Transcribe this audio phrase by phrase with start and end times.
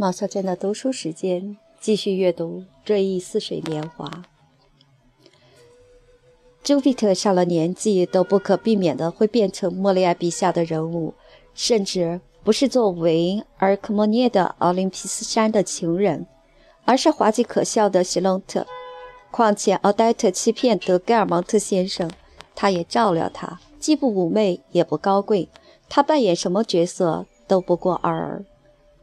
[0.00, 4.06] 毛小娟的读书时间，继续阅读《追忆似水年华》。
[6.62, 11.14] 朱庇特上了年纪，都不可避免的会变成莫里亚笔下的人物，
[11.52, 16.28] 甚至不是作为尔克莫涅的奥林匹斯山的情人，
[16.84, 18.64] 而是滑稽可笑的席隆特。
[19.32, 22.08] 况且奥黛特欺骗德盖尔蒙特先生，
[22.54, 25.48] 他也照料他，既不妩媚也不高贵，
[25.88, 28.44] 他扮演什么角色都不过尔尔。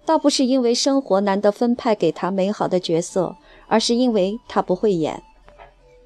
[0.05, 3.35] 倒不是因为生活难得分派给他美好的角色，
[3.67, 5.23] 而是因为他不会演。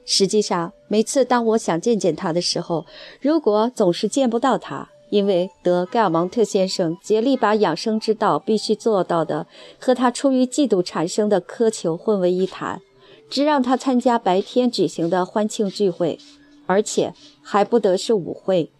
[0.05, 2.85] 实际上，每次当我想见见他的时候，
[3.21, 9.45] 如果总是见不到他，因为德盖尔蒙特先生竭力把养生之道必须做到的
[9.79, 12.81] 和他出于嫉妒产生的苛求混为一谈，
[13.29, 16.17] 只让他参加白天举行的欢庆聚会，
[16.65, 18.71] 而且还不得是舞会。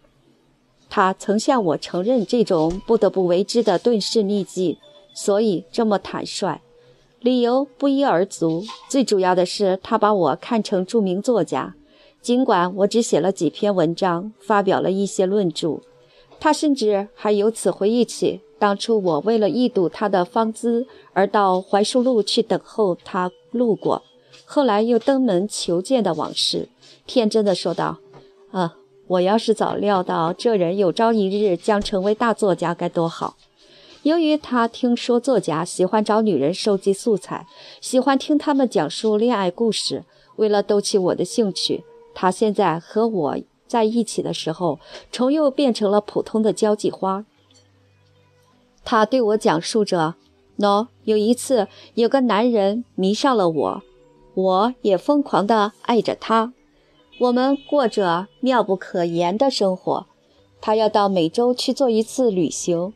[0.88, 4.78] 他曾向我承认这种不得不为之的遁世秘技。
[5.12, 6.60] 所以这么坦率，
[7.20, 8.64] 理由不一而足。
[8.88, 11.74] 最主要的是，他把我看成著名作家，
[12.22, 15.80] 尽管我只写了几篇文章，发表了一些论著。
[16.38, 24.02] 他甚至还由此回忆起当初我为了一睹他的芳姿而到槐树路去等候他路过，
[24.46, 26.68] 后来又登门求见的往事。
[27.06, 27.98] 天真的说道
[28.52, 33.36] ：“啊，我要是早料到这人有朝一日将成为大作家，该多好！”
[34.02, 37.46] 由于他听说作家喜欢找女人收集素材，
[37.82, 40.04] 喜欢听他们讲述恋爱故事，
[40.36, 41.84] 为了逗起我的兴趣，
[42.14, 44.78] 他现在和我在一起的时候，
[45.12, 47.26] 重又变成了普通的交际花。
[48.82, 50.14] 他对我讲述着：
[50.58, 53.82] 喏，有一次有个男人迷上了我，
[54.32, 56.54] 我也疯狂地爱着他，
[57.18, 60.06] 我们过着妙不可言的生活。
[60.62, 62.94] 他要到美洲去做一次旅行。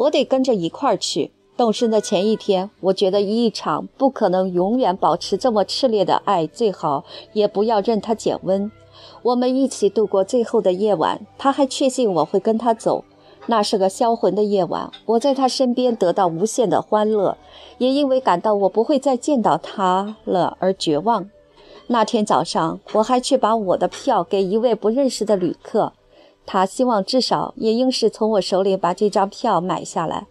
[0.00, 1.32] 我得跟着一块儿去。
[1.56, 8.70] 动身的前一天，我觉得一场不可能永远保持这么炽烈的爱，最好也不要任它减温。
[9.22, 13.04] 我们一起度过最后的夜晚，他还确信我会跟他走。
[13.46, 17.36] 那是个销魂的夜晚，我在他身边得到无限的欢乐，
[17.76, 21.28] 也因为感到我不会再见到他了而绝望。
[21.88, 25.92] 那天早上，我还去把我的票给一位不认识的旅客。
[26.52, 30.26] 他希望至少也应是从我手里把这张票买下来。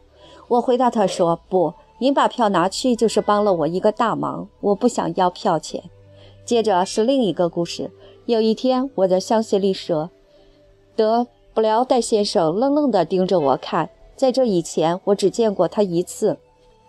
[0.50, 5.81] 我回答他说：“不，您把票拿去就是帮了我一个大忙，我不想要票钱。”
[6.44, 7.90] 接着是另一个故事。
[8.25, 10.09] 有一天，我在香榭丽舍，
[10.94, 13.90] 德布辽代先生愣愣地盯着我看。
[14.18, 16.38] 在这以前，我只见过他一次。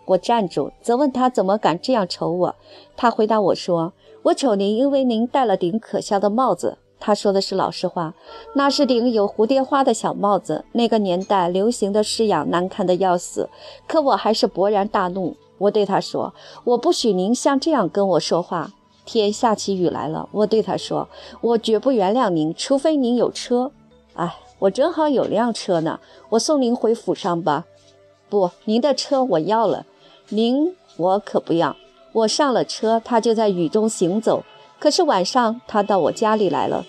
[0.07, 2.55] 我站住，责问他怎么敢这样瞅我。
[2.97, 3.93] 他回答我说
[4.23, 8.13] ：“我瞅您，因为您戴了顶可笑的帽子。”他说的是老实话，
[8.53, 10.63] 那是顶有蝴蝶花的小帽子。
[10.71, 13.49] 那个年代流行的式样难看的要死，
[13.87, 15.35] 可我还是勃然大怒。
[15.57, 18.71] 我对他说：“我不许您像这样跟我说话。”
[19.03, 21.09] 天下起雨来了，我对他说
[21.41, 23.71] ：“我绝不原谅您，除非您有车。”
[24.13, 27.65] 哎，我正好有辆车呢，我送您回府上吧。
[28.29, 29.85] 不，您的车我要了，
[30.29, 31.75] 您我可不要。
[32.13, 34.43] 我上了车，他就在雨中行走。
[34.81, 36.85] 可是晚上，他到我家里来了。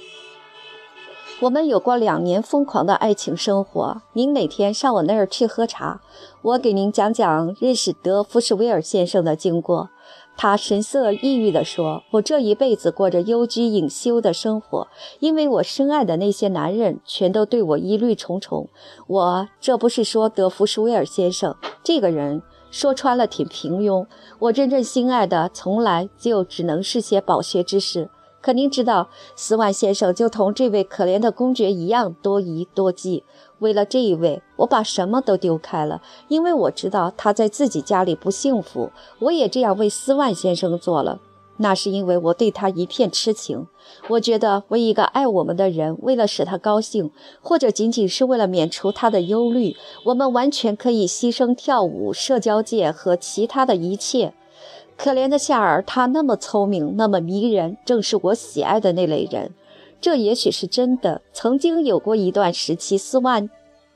[1.41, 4.01] 我们有过两年疯狂的爱情生活。
[4.15, 6.01] 您哪天上我那儿去喝茶，
[6.41, 9.91] 我给您讲讲认识德福什威尔先生的经过。
[10.39, 14.89] 他神色抑郁地说：“我这一辈子过着幽居隐修的生活，
[15.21, 18.71] 因为我深爱的那些男人全都对我疑虑重重。
[19.07, 21.55] 我这不是说德福什威尔先生
[21.85, 22.41] 这个人。”
[22.73, 24.07] 说穿了挺平庸，
[24.41, 28.09] 我真正心爱的从来就只能是些饱学之士。
[28.41, 33.23] 可您知道，斯万先生就同这位可怜的公爵一样多疑多计。
[33.61, 38.91] 为了这一位，我把什么都丢开了，因为我知道他在自己家里不幸福。
[39.21, 41.21] 我也这样为斯万先生做了。
[41.63, 43.69] 那是因为我对他一片痴情，
[44.09, 47.11] 我觉得为一个爱我们的人，为了使他高兴，
[47.41, 49.77] 或者仅仅是为了免除他的忧虑，
[50.07, 54.35] 我们完全可以牺牲跳舞、社交界和其他的一切。
[54.97, 59.55] 可怜的夏尔，他那么聪明，那么迷人，正是我喜爱的那类人。
[60.01, 61.23] 这也许是真的。
[61.33, 63.49] 曾经有过一段时期，斯万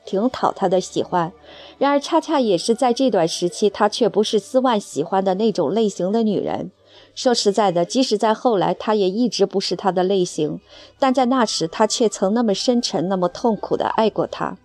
[0.04, 1.32] 挺讨他的喜欢，
[1.78, 6.70] 然而恰恰也是在这段时期，他却不是斯万喜欢的那种类型的女人。
[7.16, 10.60] 说实在的，即使在后来，他也一直不是他的类型，
[10.98, 14.58] 但在那时，他却曾那么深沉、那么痛苦地爱过他。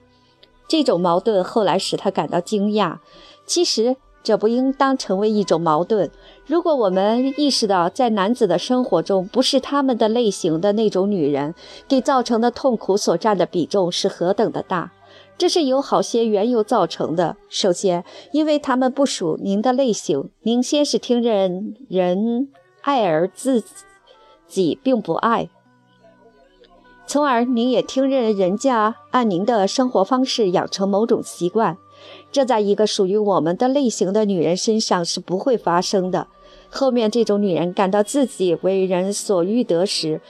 [0.68, 2.98] 这种矛盾后来使他感到惊讶。
[3.46, 6.12] 其实，这不应当成为一种矛盾。
[6.46, 11.56] 如果我们意识到，在男子的生活中，不是他们的类型的那种女人
[11.88, 14.92] 给造成的痛苦所占的比重是何等的大。
[15.42, 17.36] 这是由好些缘由造成的。
[17.50, 22.50] 首先，因为他们不属您的类型，您先是听任人
[22.82, 23.64] 爱而自
[24.48, 25.50] 己并不爱，
[27.08, 31.76] 从而您也听任人家按您的生活方式养成某种习惯。
[32.32, 36.28] 这在一个属于我们的类型的女人身上是不会发生的。
[36.70, 40.22] 后面这种女人感到自己为人所欲得时，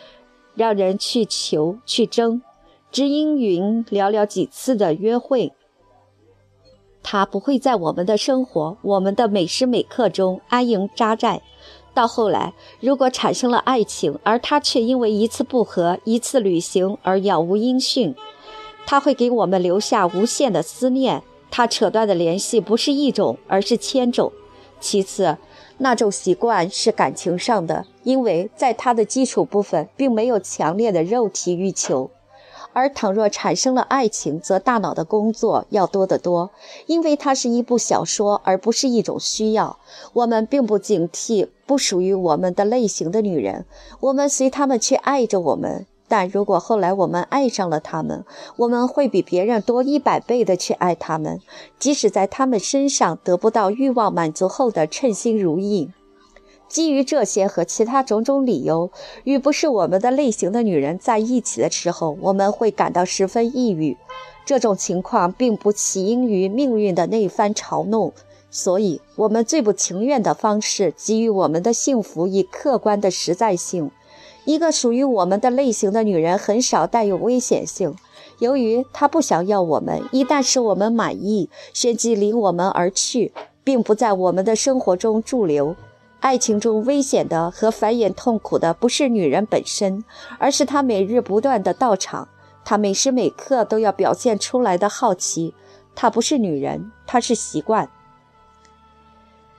[0.55, 2.41] 让人去求去争，
[2.91, 5.53] 只因云寥寥几次的约会，
[7.01, 11.41] 他不会在我们的生活、我们的每时每刻中安营扎寨。
[11.93, 18.15] 到后来，如果产生了爱情，而他却因为一次不和、一次旅行而杳无音讯，
[18.85, 21.23] 他会给我们留下无限的思念。
[21.49, 24.31] 他扯断的联系不是一种，而是千种。
[24.79, 25.37] 其次。
[25.77, 32.11] 那种习惯是感情上的，因为在他的基础部分并没有强烈的肉体欲求；
[32.73, 36.49] 而倘若产生了爱情，则大脑的工作要多得多，
[36.85, 39.77] 因为它是一部小说，而不是一种需要。
[40.13, 43.65] 我们并不警惕不属于我们的类型的女人，
[43.99, 45.85] 我们随她们去爱着我们。
[46.07, 48.25] 但如果后来我们爱上了他们，
[48.57, 51.39] 我们会比别人多一百倍的去爱他们，
[51.79, 55.89] 即使在他们身上得不到欲望满足后的称心如意。
[56.71, 58.89] 基于这些和其他种种理由，
[59.25, 63.97] 与不是我们的类型的女人在一起的时候，我们会感到十分抑郁。
[64.45, 68.13] 这种情况并不起因于命运的那一番嘲弄，
[68.49, 73.91] 所以我们最不情愿的方式给予我们的幸福以客观的实在性。
[74.45, 77.93] 一个属于我们的类型的女人很少带有危险性，
[78.39, 80.01] 由于她不想要我们。
[80.13, 85.75] 一旦使我们满意，旋即离我们而去，并不在我们的生活中驻留。
[86.21, 90.03] 爱情中危险的和繁衍痛苦的不是女人本身，
[90.37, 92.29] 而是她每日不断的到场，
[92.63, 95.55] 她每时每刻都要表现出来的好奇。
[95.95, 97.89] 她不是女人，她是习惯。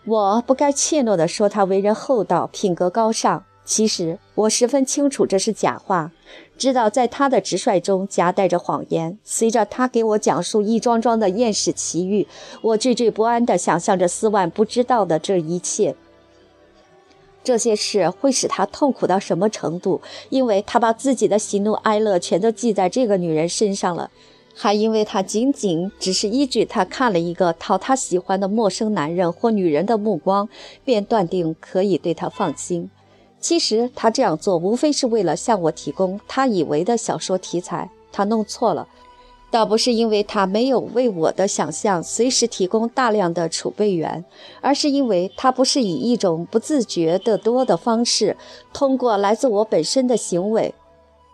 [0.05, 3.45] 我不该怯懦地说她为人厚道，品格高尚。
[3.65, 6.11] 其实我十分清楚这是假话，
[6.59, 9.19] 知道在他的直率中夹带着谎言。
[9.23, 12.27] 随着他给我讲述一桩桩的艳史奇遇，
[12.61, 15.95] 我惴惴不安地想象着斯万不知道的这一切。
[17.45, 20.01] 这些事会使他痛苦到什么程度？
[20.29, 24.11] 因为他把自己的喜怒哀乐全都记在这个女人身上了，
[24.55, 30.49] 还因为他仅仅只是依据他看了一个讨他喜欢的陌生男人或女人的目光，
[30.85, 32.91] 便断定可以对他放心。
[33.41, 37.91] 其实他这样做无非是为了向我提供他以为的小说题材。
[38.13, 38.87] 他弄错了，
[39.53, 44.25] 倒不是因为他没有为我的想象随时提供大量的储备源，
[44.63, 48.39] 而是因为他不是以一种不自觉的多的方式，
[48.73, 50.75] 通过来自我本身的行为，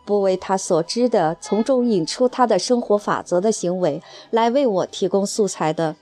[0.05, 5.95] 不为他所知的从中引出他的生活法则的行为，来为我提供素材的。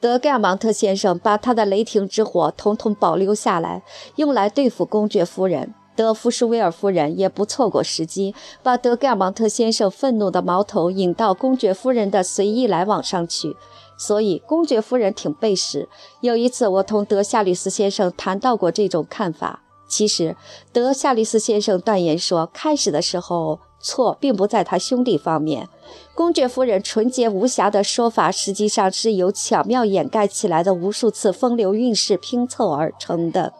[0.00, 3.82] 德盖芒特先生把他的雷霆之火统统保留下来，
[4.16, 5.74] 用来对付公爵夫人。
[5.98, 13.56] 德福什威尔夫人也不错过时机，把德盖尔芒特先生愤怒的矛头引到公爵夫人的随意来往上去。
[13.96, 15.88] 所以，公爵夫人挺背时。
[16.20, 19.64] 有一次，我同德夏吕斯先生谈到过这种看法。
[19.88, 20.36] 其实，
[20.72, 23.58] 德夏吕斯先生断言说，开始的时候。
[23.80, 25.68] 错并不在他兄弟方面，
[26.12, 33.52] 公爵夫人纯洁无瑕的说法，实际上是由巧妙掩盖起来的无数次风流韵事拼凑而成的。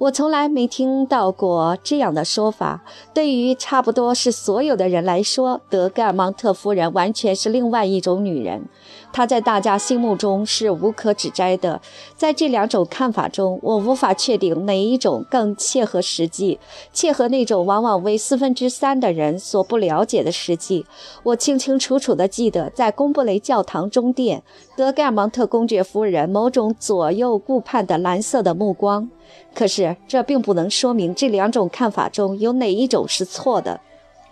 [0.00, 2.82] 我从来没听到过这样的说法。
[3.12, 8.64] 对于差不多是所有的人来说，德盖尔芒特夫人完全是另外一种女人。
[9.12, 11.82] 她在大家心目中是无可指摘的。
[12.16, 16.58] 在这两种看法中，我无法确定哪一种更切合实际，
[16.94, 20.86] 切合那种往往为四分之三的人所不了解的实际。
[21.24, 24.42] 我清清楚楚地记得，在贡布雷教堂中殿，
[24.74, 29.10] 德盖尔芒特公爵夫人某种左右顾盼的蓝色的目光。
[29.54, 33.80] 可是，这并不能说明这两种看法中有哪一种是错的。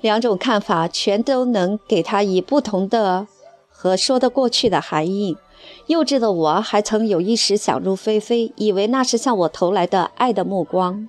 [0.01, 3.27] 两种看法全都能给他以不同的
[3.69, 5.37] 和说得过去的含义。
[5.89, 11.09] 幼稚的我还曾有一时想入非非，以为那是向我投来的爱的目光。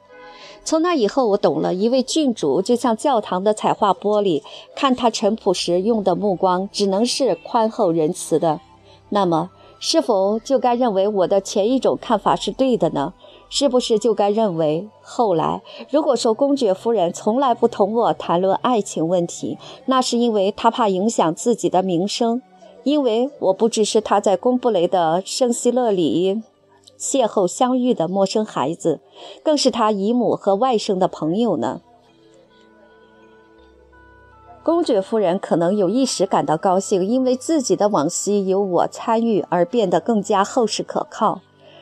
[0.65, 4.41] 从那以后，我懂了，一位郡主就像教堂的彩画玻璃，
[4.75, 8.59] 看他陈朴时用的目光只能是宽厚仁慈的。
[9.09, 13.13] 那么，是否就该认为我的前一种看法是对的呢？
[13.49, 22.41] 是不是就该认为，后来如果说公爵夫人从来不同我谈论爱情问题，那是因为她怕影响自己的名声，
[22.83, 26.41] 因为我不只是她在贡布雷的圣希勒里
[26.97, 28.99] 邂逅相遇的陌生孩子，
[29.43, 31.81] 更是她姨母和外甥的朋友呢？
[34.61, 41.41] 公爵夫人可能有一时感到高兴，因为自己的往昔有我参与而变得更加厚实可靠。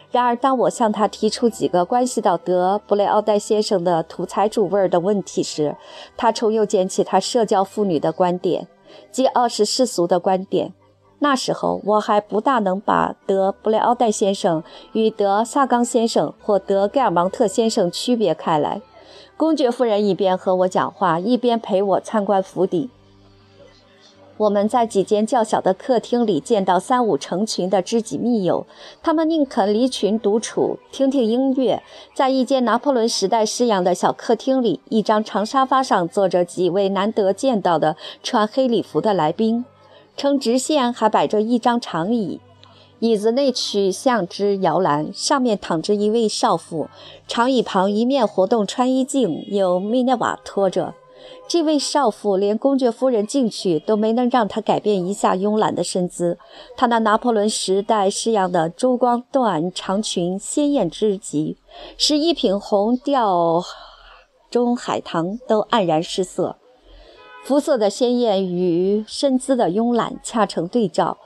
[0.09, 5.75] 然而，当我向他提出几个关系到德布雷奥戴先生的土财主味儿的问题时，
[6.15, 8.67] 他重又捡起他社交妇女的观点，
[9.11, 10.73] 即傲视世俗的观点。
[11.19, 18.81] 那时候，我还不大能把德布雷奥戴先生与德萨冈先生或德盖尔芒特先生区别开来。
[19.35, 22.89] 公爵夫人一边和我讲话，一边陪我参观府邸。
[24.37, 28.67] 我们在几间较小的客厅里见到三五成群的知己密友，
[29.01, 31.81] 他们宁肯离群独处，听听音乐。
[32.13, 39.65] 在一间拿破仑时代式样的小客厅里，一张长沙发上坐着几位难得见到的穿黑礼服的来宾，
[40.15, 42.39] 呈直线还摆着一张长椅。
[42.99, 46.87] 椅子内取像只摇篮，上面躺着一位少妇。
[47.27, 50.95] 长椅旁一面活动穿衣镜，有米涅瓦托着。
[51.47, 56.37] 这位少妇连公爵夫人进去都没能让她改变一下慵懒的身姿。
[56.75, 61.57] 她那拿破仑时代式样的珠光缎长裙鲜艳之极，
[61.97, 63.63] 使一品红调
[64.49, 66.57] 中海棠都黯然失色。
[67.45, 71.17] 肤色的鲜艳与身姿的慵懒恰成对照。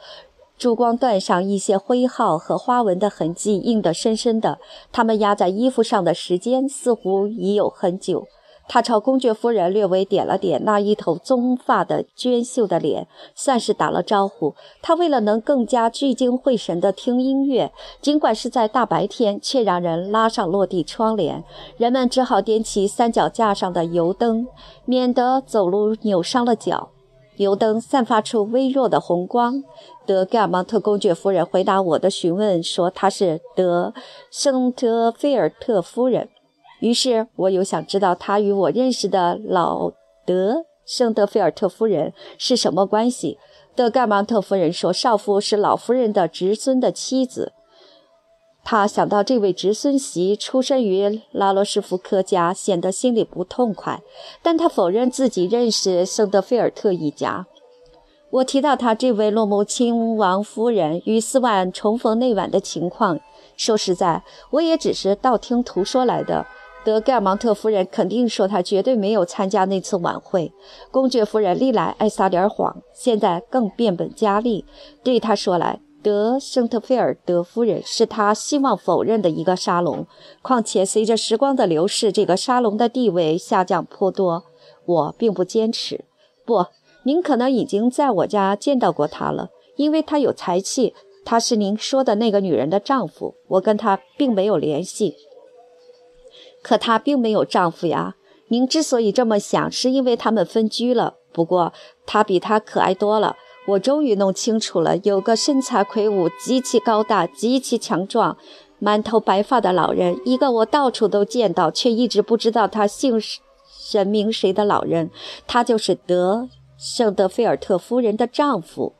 [0.56, 4.60] 珠光缎上一些徽号和花纹的痕迹印得深深的，
[4.92, 8.28] 它们压在衣服上的时间似乎已有很久。
[8.68, 14.56] 他朝公爵夫人略微点了点那一头棕发的娟秀的脸，算是打了招呼。
[14.82, 21.44] 他为了能更加聚精会神地听音乐，尽管是在大白天，却让人拉上落地窗帘。
[21.76, 24.48] 人们只好点起三脚架上的油灯，
[24.86, 26.90] 免得走路扭伤了脚。
[27.38, 29.64] 油灯散发出微弱的红光。
[30.06, 33.94] 德盖尔芒特公爵夫人回答我的询问说：“她是德
[34.30, 36.30] 圣特菲尔特夫人。”
[36.82, 39.92] 于是我又想知道他与我认识的老
[40.26, 43.40] 德圣德菲尔特夫人是什么关系。
[43.74, 47.54] 德盖芒特夫人说：“少妇是老夫人的侄孙的妻子。”
[48.64, 54.02] 他想到这位侄孙媳出身于拉罗什福科家，显得心里不痛快。
[54.44, 57.48] 但他否认自己认识圣德菲尔特一家。
[58.30, 63.20] 我提到他这位洛姆亲王夫人与斯万重逢那晚的情况。
[63.58, 66.46] 说实在，我也只是道听途说来的。
[66.84, 70.52] 德盖尔芒特夫人肯定说她绝对没有参加那次晚会。
[70.90, 74.66] 公爵夫人历来爱撒点谎，现在更变本加厉。
[75.04, 80.08] 对她说来，德圣特菲尔德夫人是她希望否认的一个沙龙。
[80.42, 84.44] 况且随着时光的流逝，这个沙龙的地位下降颇多。
[84.86, 86.06] 我并不坚持。
[86.44, 86.66] 不，
[87.04, 90.96] 您可能已经在我家见到过他了，因为他有才气。
[91.24, 93.36] 他是您说的那个女人的丈夫。
[93.48, 95.16] 我跟他并没有联系。
[96.62, 98.16] 可她并没有丈夫呀。
[98.50, 101.16] 您之所以这么想，是因为他们分居了。
[101.32, 101.72] 不过
[102.06, 103.38] 她比他可爱多了。
[103.68, 108.36] 我终于弄清楚了，有个身材魁梧、极其高大、极其强壮、
[108.80, 113.22] 满头白发的老人，一个我到处都见到，却一直不知道他姓
[113.64, 115.12] 神名谁的老人。
[115.46, 118.94] 他就是德圣德菲尔特夫人的丈夫。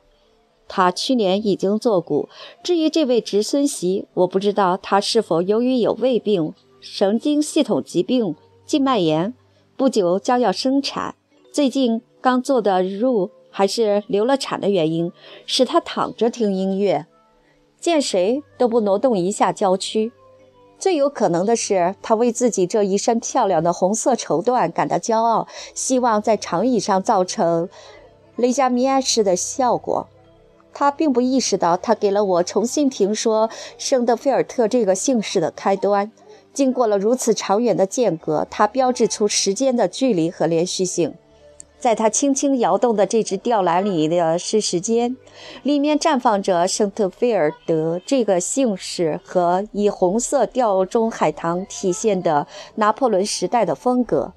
[0.68, 2.28] 他去年已经作古。
[2.62, 8.34] 至于这位侄孙媳，我不知道他是否由于有胃病、神经系统疾病、
[8.66, 9.32] 静脉炎，
[9.76, 11.14] 不久将要生产，
[11.52, 13.30] 最近刚做的入。
[13.54, 15.12] 还是流了产的原因，
[15.44, 17.04] 使他躺着听音乐，
[17.78, 20.10] 见谁都不挪动一下娇躯。
[20.78, 27.68] 最有可能的是，他为自己这一身漂亮的红色绸缎感到骄傲，希望在长椅上造成
[28.36, 30.08] 雷加米埃式的效果。
[30.72, 36.10] 他并不意识到，他给了我重新评说圣德菲尔特这个姓氏的开端。
[36.52, 41.14] 经过了如此长远的间隔，它标志出时间的距离和连续性。
[41.78, 45.16] 在他轻轻摇动的这只吊篮里的是时间，
[45.64, 54.32] 里面绽放着圣特菲尔德这个姓氏和以红色吊钟海棠体现的拿破仑时代的风格。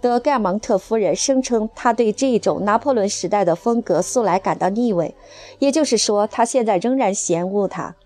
[0.00, 5.16] 德盖蒙特夫人声称，她对这种拿破仑时代的风格素来感到腻味，
[5.58, 7.96] 也就是说，她现在仍然嫌恶它。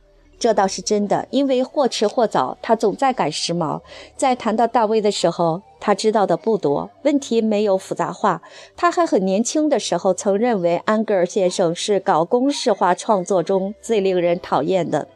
[0.42, 3.80] 这倒是真的，因为或迟或早，他总在赶时髦。
[4.16, 8.42] 在谈到大卫的时候，他知道的不多，问题没有复杂化。
[8.76, 15.06] 他还很年轻的时候，曾认为安格尔先生是搞公式化创作中最令人讨厌的。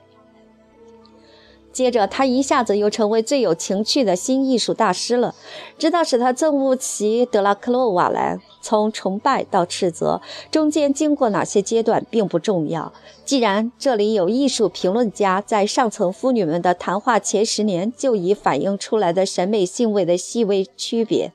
[1.76, 5.34] 接着，他一下子又成为最有情趣的新艺术大师了，
[5.76, 8.40] 直到使他憎恶起德拉克洛瓦来。
[8.62, 12.90] 从崇拜到斥责，中间经过哪些阶段并不重要。
[13.26, 21.30] 既然这里有艺术评论家在上层妇女们的谈话前十年就已反映出来的审美性味的细微区别。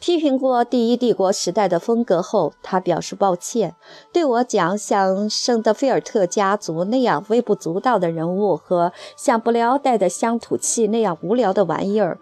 [0.00, 3.74] 批评过第一帝国时代的风格后，他表示抱歉，
[4.12, 12.18] 对我讲，像圣德菲尔特家族那样微不足道的人物和像布辽带的乡土气那样无聊的玩意儿。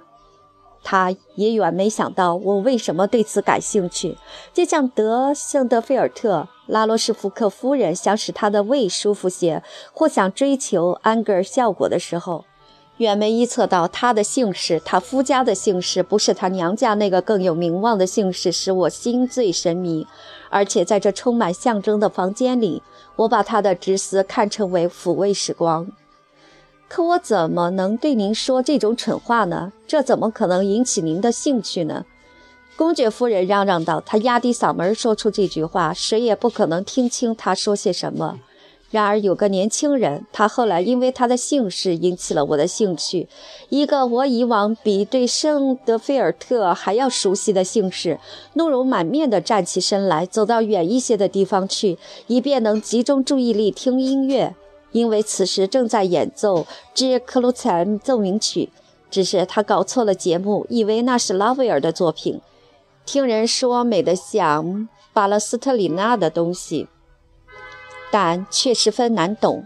[0.83, 4.17] 他也远没想到我为什么对此感兴趣，
[4.55, 12.45] 就像德圣德菲尔特拉罗什福克夫人想使他的胃舒服些，或想追求安格尔效果的时候。
[12.99, 20.07] 远没预测到他的姓氏，他夫家的姓氏不是他娘家那个更有名望的姓氏，使我心醉神迷。
[20.49, 22.83] 而且在这充满象征的房间里，
[23.17, 25.89] 我把他的之思看成为抚慰时光。
[26.89, 29.73] 可我怎么能对您说这种蠢话呢？
[29.87, 32.07] 这怎么可能引起您的兴趣呢？
[32.77, 34.01] 公爵夫人嚷嚷道。
[34.01, 38.39] 她压低嗓门说出这句话，谁也不可能听清她说些什么。
[38.91, 43.29] 然而，有个年轻人，他后来因为他的姓氏引起了我的兴趣。
[43.69, 48.21] 一个我以往比对圣德菲尔特还要熟悉的姓氏，
[48.55, 54.55] 怒容满面地站起身来，走到远一些的地方去，以便能集中注意力听音乐。
[54.93, 56.63] 因为此时正在演奏
[56.95, 58.71] 《致克鲁采奏鸣曲》，
[59.11, 62.41] 只是他搞错了节目，以为那是拉威尔的作品。
[63.05, 66.87] 听人说美得像巴勒斯特里纳的东西。
[68.19, 69.63] 但却十分难懂。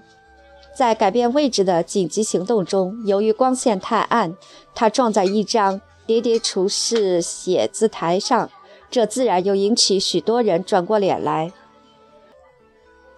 [0.75, 4.37] 在改变位置的紧急行动中，由于光线太暗，
[4.75, 8.51] 他撞在一张叠叠厨师写字台上，
[8.91, 11.53] 这自然又引起许多人转过脸来。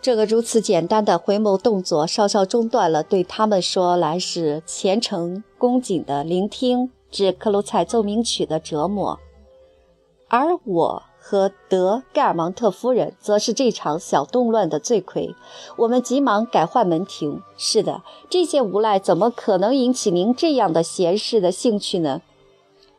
[0.03, 9.19] 这个如此简单的回眸动作，稍稍中断了对他们说来是虔诚恭谨的聆听致克鲁采奏鸣曲的折磨，
[10.29, 11.03] 而我。
[11.25, 15.37] 和德盖尔芒特夫人则是这场小动乱的罪魁。
[15.77, 17.41] 我们急忙改换门庭。
[17.57, 22.21] 是的，这些无赖怎么可能引起您这样的闲事的兴趣呢？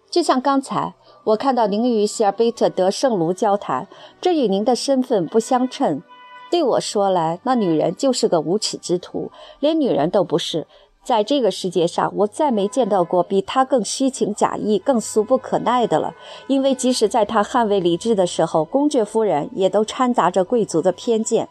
[0.09, 0.93] 就像刚才
[1.25, 3.87] 我看到您与希尔贝特·德圣卢交谈，
[4.21, 6.01] 这与您的身份不相称。
[6.49, 10.67] 对我说来，那女人就是个无耻之徒，连女人都不是。
[11.03, 16.15] 在这个世界上，我再没见到过比他更虚情假意、更俗不可耐的了。
[16.47, 21.49] 因为即使在他捍卫理智的时候，公爵夫人也都掺杂着贵族的偏见。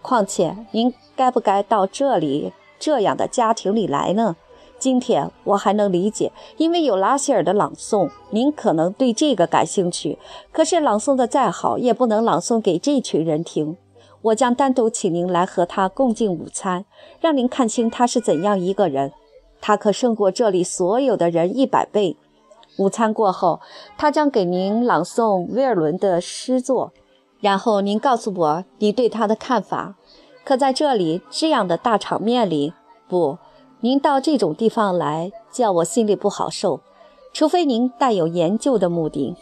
[0.00, 4.36] 况且，您该不该到这里这样的家庭里来呢？
[4.78, 10.18] 今天我还能理解，因为有拉希尔的朗诵，您可能对这个感兴趣。
[10.52, 13.76] 可是，朗诵的再好，也不能朗诵给这群人听。
[14.24, 16.86] 我将单独请您来和他共进午餐，
[17.20, 19.12] 让您看清他是怎样一个人。
[19.60, 22.16] 他可胜过这里所有的人一百倍。
[22.78, 23.60] 午餐过后，
[23.98, 26.92] 他将给您朗诵威尔伦的诗作，
[27.40, 29.96] 然后您告诉我你对他的看法。
[30.42, 32.72] 可在这里这样的大场面里，
[33.06, 33.36] 不，
[33.80, 36.80] 您到这种地方来叫我心里不好受，
[37.34, 39.36] 除非您带有研究的目的。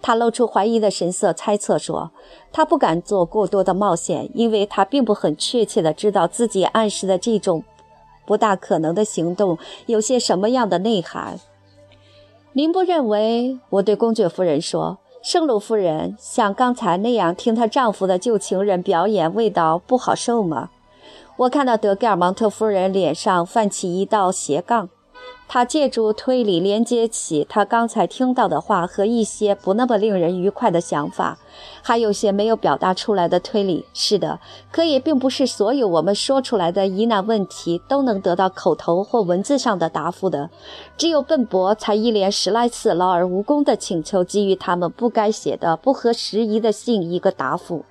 [0.00, 2.10] 他露出怀疑的神色，猜测说
[2.52, 7.64] ：“他不敢做过多的冒险，因为他并不很确切地知道自己暗示的这种
[8.24, 11.40] 不大可能的行动有些什么样的内涵。”
[12.54, 13.58] 您不认为？
[13.70, 20.70] 我对公爵夫人说：“圣卢夫人像刚才那样听她丈夫的旧情人表演，味道不好受吗？”
[21.38, 24.88] 我看到德盖尔芒特夫人脸上泛起一道斜杠。
[25.48, 31.38] 他借助推理连接起他刚才听到的话和一些不那么令人愉快的想法，
[31.82, 33.86] 还有些没有表达出来的推理。
[33.94, 34.38] 是的，
[34.70, 40.50] 可也并不是所有我们说出来的疑难问题都能得到口头或文字上的答复的。
[40.98, 47.86] 只有笨伯才一连十来次劳而无功的请求，给予他们不该写的、不合时宜的信一个答复。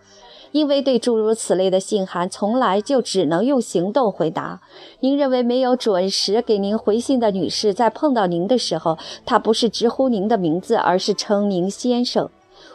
[0.58, 4.60] 因为对诸如此类的信函，从来就只能用行动回答。
[5.02, 12.28] 您认为没有准时给您回信的女士，在碰到您的时候，她不是直呼您的名字，而是称您先生。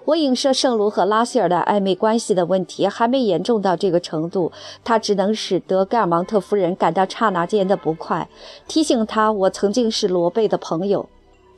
[0.05, 4.53] 我影射圣卢和拉希尔的暧昧关系的问题还没严重到这个程度，
[4.85, 8.29] 他只能使得盖尔芒特夫人感到刹那间的不快，
[8.68, 11.09] 提醒他我曾经是罗贝的朋友。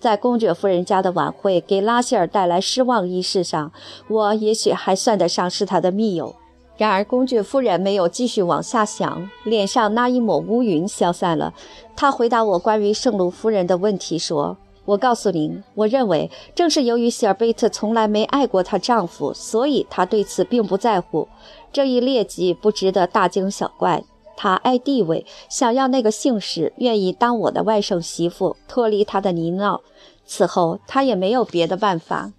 [0.04, 3.72] 在公爵夫人家的晚会给拉希尔带来失望一事上，
[4.08, 6.34] 我也许还算得上是他的密友。
[6.76, 11.54] 然而，公爵夫人没有继续往下想，脸上那一抹乌云消散了。
[11.96, 21.26] 她回答我关于圣卢夫人的问题说：“我告诉您，我认为正是由于希尔贝特从来没爱过她丈夫，所以她对此并不在乎。
[21.72, 24.04] 这一劣迹不值得大惊小怪。
[24.36, 29.80] 她爱地位，想要那个姓氏，愿意当我的外甥媳妇，脱离她的泥淖。”
[30.26, 32.32] 此后，他也没有别的办法，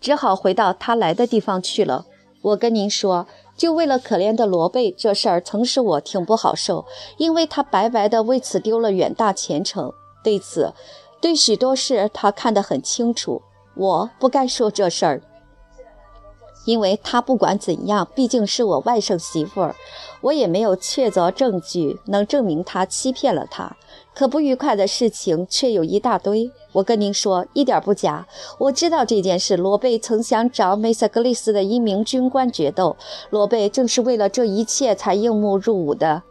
[0.00, 2.06] 只好回到他来的地方去了。
[2.42, 6.84] 我跟您说，就为了可怜的罗贝，这事儿曾使我挺不好受，
[7.16, 9.92] 因为他白白的为此丢了远大前程。
[10.22, 10.74] 对此，
[11.20, 13.42] 对许多事他看得很清楚。
[13.76, 15.22] 我不该说这事儿。
[16.66, 19.76] 因为他不管怎样，毕竟是我外甥媳妇儿，
[20.22, 23.76] 我也没有确凿证据能证明他欺骗了她。
[24.14, 26.50] 可不愉快的事情却有一大堆。
[26.72, 28.26] 我跟您说，一点不假。
[28.58, 32.96] 我知道这件事，罗贝曾想找梅瑟格里斯的一名军官决斗，
[33.30, 36.22] 罗贝正是为了这一切才应募入伍的。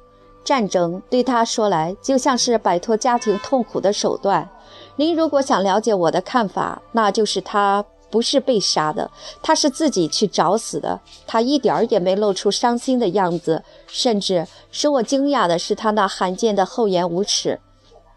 [0.43, 4.49] 战争对他说来，就像是摆脱家庭痛苦的手段。
[4.95, 7.85] 您如果想了解我的看法，那就是他。
[8.11, 9.09] 不是被杀的，
[9.41, 11.01] 他是自己去找死的。
[11.25, 17.59] 他一点儿也没露出伤心的样子，甚至使我惊讶的是他那罕见的厚颜无耻。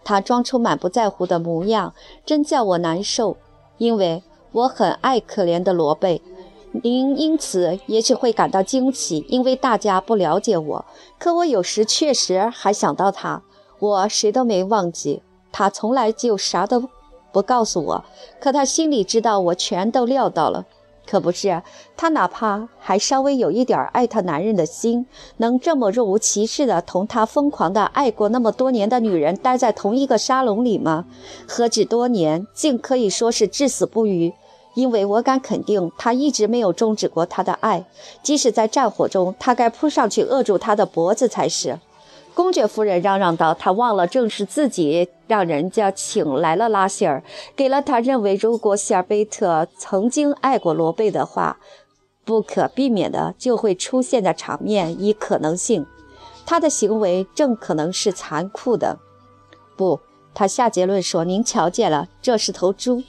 [0.06, 1.92] 他装出满不在乎的模样，
[2.24, 3.36] 真叫我难受。
[3.78, 6.22] 因为我很爱可怜的罗贝。
[6.84, 10.84] 您因此也许会感到惊奇，因为大家不了解我。
[11.18, 13.42] 可我有时确实还想到他，
[13.80, 15.24] 我谁都没忘记。
[15.50, 16.88] 他从来就啥都。
[17.32, 18.04] 不告诉我，
[18.40, 20.64] 可他心里知道，我全都料到了。
[21.08, 21.62] 可不是，
[21.96, 31.04] 他哪怕还稍微有一点爱他男人的心，能这么若无其事的同他疯狂的爱过那么多年的女人待在同一个沙龙里吗？
[31.46, 34.34] 何止多年，竟可以说是至死不渝。
[34.74, 37.86] 因为我敢肯定，他一直没有终止过他的爱，
[38.22, 41.78] 即使在战火中，他该扑上去扼住他的脖子才是。
[42.36, 47.24] 公爵夫人嚷嚷道：“她忘了，正是自己让人家请来了拉希尔，
[47.56, 51.58] 给了他认为，如果希尔贝特曾经爱过罗贝的话，
[52.26, 55.86] 不可避免的就会出现的场面与可能性。
[56.44, 58.98] 他的行为正可能是残酷的。
[59.74, 59.98] 不，
[60.34, 63.02] 他下结论说：‘您瞧见了，这是头猪。’”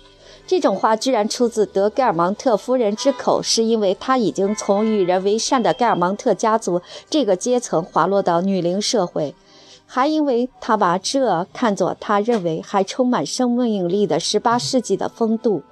[0.48, 9.36] 这种话居然出自德盖尔芒特夫人之口，是因为她已经从与人为善的盖尔芒特家族这个阶层滑落到女龄社会，
[9.86, 15.64] 还因为她把这看作她认为还充满生命力的18世纪的风度，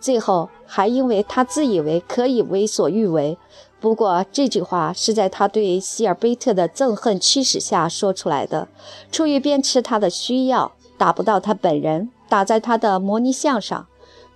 [0.00, 3.38] 最后还因为她自以为可以为所欲为。
[3.78, 8.66] 不过这句话是在她对希尔贝特的憎恨驱使下说出来的，
[9.12, 13.86] 出于鞭笞他的需要，打不到他本人，打在他的模拟像上。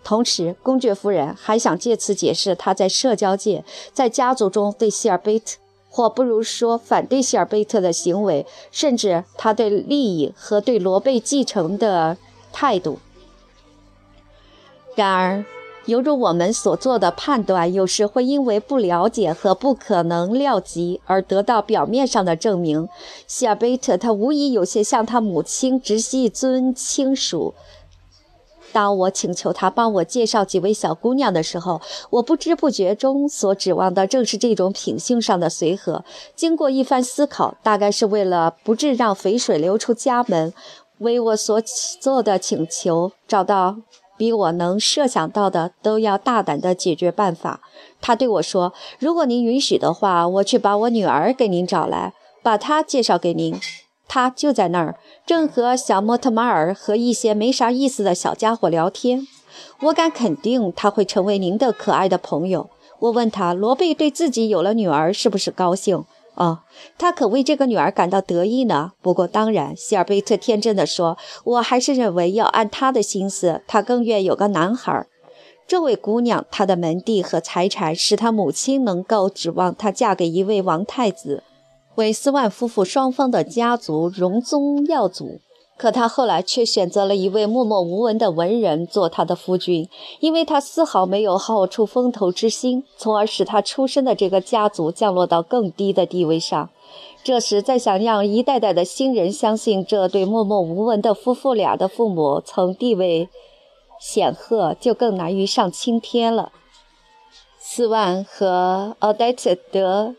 [0.05, 5.59] 同时，公爵夫人还想借此解释她在社交界、在家族中对希尔贝特，
[5.91, 12.17] 或不如说反对希尔贝特的行为，甚至他对利益和对罗贝继承的
[12.53, 12.99] 态度。
[14.95, 15.45] 然而，
[15.87, 22.89] 犹如我们所做的判断，有时会因为不了解和不可能料及而得到表面上的证明。
[23.27, 27.55] 希尔贝特他无疑有些像他母亲直系尊亲属。
[28.73, 36.05] 当我请求他帮我介绍几位小姑娘的时候，我不知不觉中所指望的正是这种品性上的随和。
[36.35, 40.53] 经过一番思考，大概是为了不致让肥水流出家门，
[40.99, 41.61] 为我所
[42.01, 43.77] 做的请求找到
[44.17, 47.61] 比我能设想到的都要大胆的解决办法。
[48.01, 53.59] 他对我说：“如果您允许的话，我去把我女儿给您找来，把她介绍给您。”
[54.09, 59.29] 他就在那儿，正和小莫特马尔和一些没啥意思的小家伙聊天。
[59.83, 62.71] 我敢肯定他会成为您的可爱的朋友。
[63.01, 66.05] 我问他，罗贝对自己有了女儿是不是高兴？
[66.35, 66.61] 哦，
[66.97, 68.93] 他可为这个女儿感到得意呢。
[69.03, 75.07] 不过当然，希尔贝特天真地说，我还是认为要按他的心思，他更愿有个男孩。
[75.67, 81.43] 这位姑娘，她的门第和财产使她母亲能够指望她嫁给一位王太子。
[81.99, 85.41] 为斯万夫妇双方的家族荣宗耀祖，
[85.77, 89.89] 可他后来却选择了一位默默无闻的文人做他的夫君，
[90.21, 96.71] 因为他丝毫没有好出风头之心，从而使他出身的这个家族降落到更低的地位上。
[97.25, 103.29] 这时，再想让一代代的新人相信这对默默无闻的夫妇俩的父母曾地位
[104.01, 106.53] 显赫，就更难于上青天了。
[107.59, 110.15] 斯万和奥黛特德。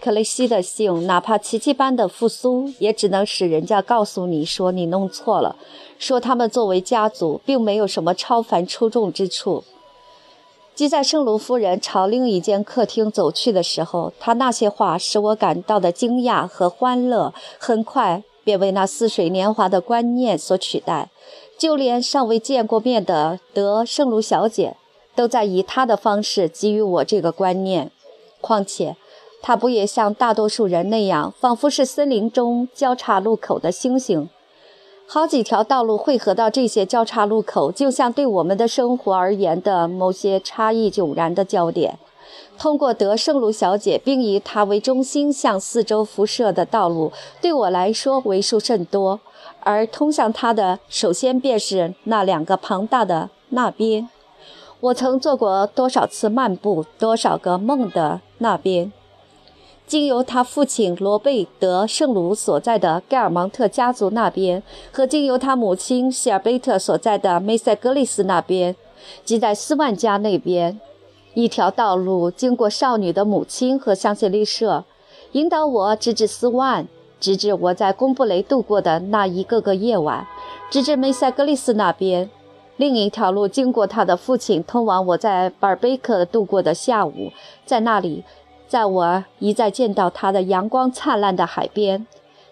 [0.00, 5.56] 克雷西的姓，哪怕奇迹般的复苏，也只能使人家告诉你说你弄错了，
[5.98, 9.64] 说他们作为家族，并没有什么超凡出众之处。
[10.74, 21.10] 即在圣卢夫人朝另一间客厅走去的时候，她那些话使我感到的惊讶和欢乐，很快便为那似水年华的观念所取代。
[21.58, 24.76] 就连尚未见过面的德圣卢小姐，
[25.16, 27.90] 都在以她的方式给予我这个观念。
[28.40, 28.96] 况且。
[29.40, 34.28] 他不也像大多数人那样，仿佛是森林中交叉路口的星星，
[35.06, 41.98] 好几条道路汇合到这些交叉路口，就像对我们的生活而言的某些差异迥然的焦点。
[42.58, 49.20] 通过德圣路小姐，并以她为中心向四周辐射的道路，对我来说为数甚多。
[49.60, 54.08] 而通向她的，首先便是那两个庞大的那边。
[54.80, 58.92] 我曾做过多少次漫步，多少个梦的那边，
[59.88, 68.76] 经由他父亲罗贝德圣卢所在的盖尔芒特家族那边，和经由他母亲希尔贝特所在的梅塞格里斯那边，
[69.24, 70.78] 即在斯万家那边，
[71.32, 74.84] 一条道路经过少女的母亲和香榭丽舍，
[75.32, 76.86] 引导我直至斯万，
[77.18, 80.26] 直至我在贡布雷度过的那一个个夜晚，
[80.68, 82.28] 直至梅塞格里斯那边。
[82.76, 87.32] 另一条路经过他的父亲，通往我在巴尔贝克度过的下午，
[87.66, 88.22] 在那里，
[88.68, 92.06] 在我一再见到他的阳光灿烂的海边，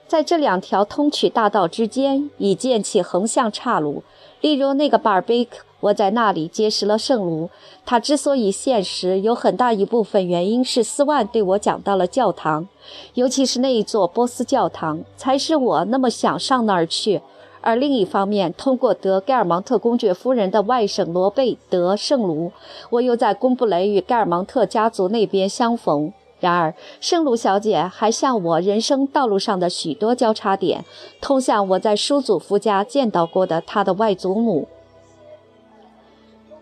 [0.09, 4.03] 在这两条通衢大道之间已建起横向岔路。
[4.41, 7.51] 例如那个巴尔贝克，我在那里结识了圣卢。
[7.85, 12.67] 他之所以现实，有很大一部分原因是斯万对我讲到了教堂，
[13.15, 17.21] 尤其是那一座波斯教堂，才使我那么想上那儿去。
[17.67, 22.53] 而另一方面，通过德盖尔芒特公爵夫人的外甥罗贝德圣卢，
[22.91, 26.13] 我又在贡布雷与盖尔芒特家族那边相逢。
[26.39, 30.85] 然而，圣卢小姐还像我人生道路上的许多交叉点，
[31.21, 34.69] 通向我在叔祖父家见到过的她的外祖母，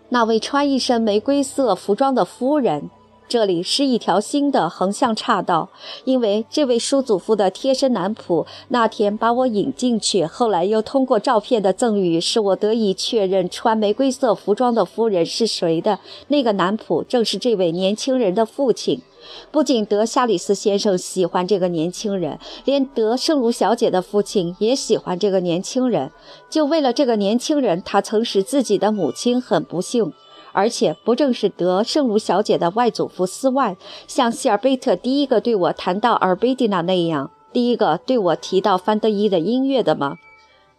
[0.09, 2.89] 那位穿一身玫瑰色服装的夫人。
[3.27, 5.69] 这里是一条新的横向岔道，
[6.05, 15.99] 因为这位叔祖父的贴身男仆那天把我引进去，后来又通过照片的赠予，使我得以确认穿玫瑰色服装的夫人是谁的。
[16.29, 19.01] 那个男仆正是这位年轻人的父亲。
[19.51, 26.13] 不仅德夏里斯先生喜欢这个年轻人，连德圣卢小姐的父亲也喜欢这个年轻人。
[26.51, 30.13] 就为了这个年轻人，他曾使自己的母亲很不幸。
[30.55, 40.17] 而且不正是德圣卢小姐的外祖父斯万，像希尔贝特第一个对我谈到尔贝蒂娜那样，第一个对我提到范德伊的音乐的吗？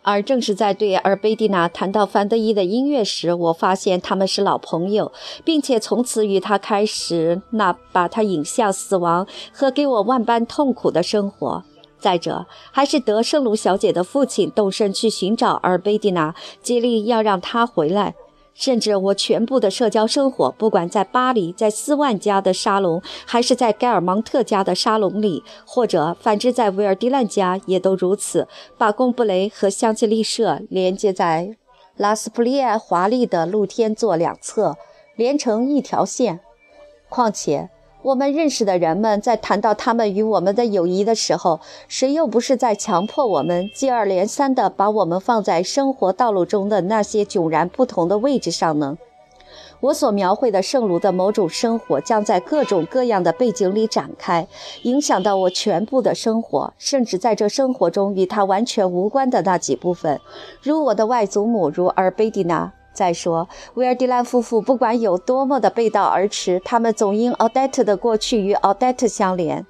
[0.02, 5.12] 而正是在对尔贝蒂娜谈到范德伊的音乐时，我发现他们是老朋友，
[5.44, 11.64] 并且从此与他开始那把他引向死亡和给我万般痛苦的生活。
[11.98, 18.14] 再者，还是德圣卢小姐的父亲动身去寻找尔贝蒂娜，竭力要让她回来。
[18.56, 31.56] 甚至我全部的社交生活，不管在巴黎、在斯万家的沙龙，还是在盖尔芒特家的沙龙里，或者反之在维尔迪兰家，也都如此，把贡布雷和香榭丽舍连接在
[31.98, 34.78] 拉斯普利埃华丽的露天座两侧，
[35.16, 36.40] 连成一条线。
[37.10, 37.70] 况且。
[38.06, 49.00] 我们认识的人们在谈到他们与我们的友谊的时候，谁又不是在强迫我们接二连三地把我们放在生活道路中的那些迥然不同的位置上呢？
[49.80, 54.48] 我所描绘的圣卢的某种生活，将在各种各样的背景里展开，
[54.84, 60.22] 影响到我全部的生活，甚至在这生活中与他完全无关的那几部分，
[60.62, 62.72] 如我的外祖母，如尔贝蒂娜。
[62.96, 69.64] 再说，维尔迪兰夫妇不管有多么的背道而驰，他们总因奥黛特的过去与奥黛特相连，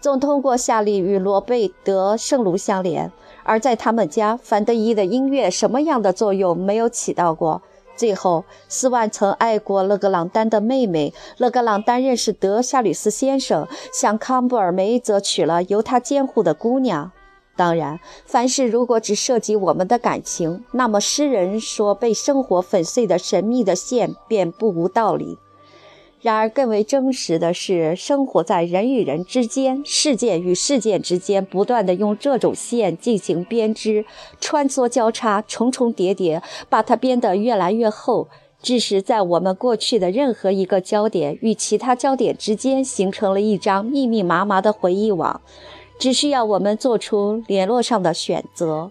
[0.00, 3.10] 总通过夏利与罗贝德圣卢相连。
[3.44, 7.62] 而在他们家，范德伊的音乐什么样的作用没有起到过？
[7.94, 17.12] 最后，斯万曾爱过勒格朗丹的妹妹，勒格朗丹认识德夏吕斯先生，像康布尔梅则娶了由他监护的姑娘。
[17.54, 25.38] 当然，凡事如果只涉及我们的感情，那么诗人说被生活粉碎的神秘的线便不无道理。
[26.22, 34.06] 然而，更为真实的是，生活在人与人之间、事件与事件之间，不断地用这种线进行编织，
[34.40, 38.28] 穿梭交叉，重重叠叠，把它编得越来越厚，
[38.62, 45.42] 致使在我们过去的任何一个焦点与其他焦点之间，形成了一张密密麻麻的回忆网。
[46.02, 48.90] 只需要我们做出联络上的选择。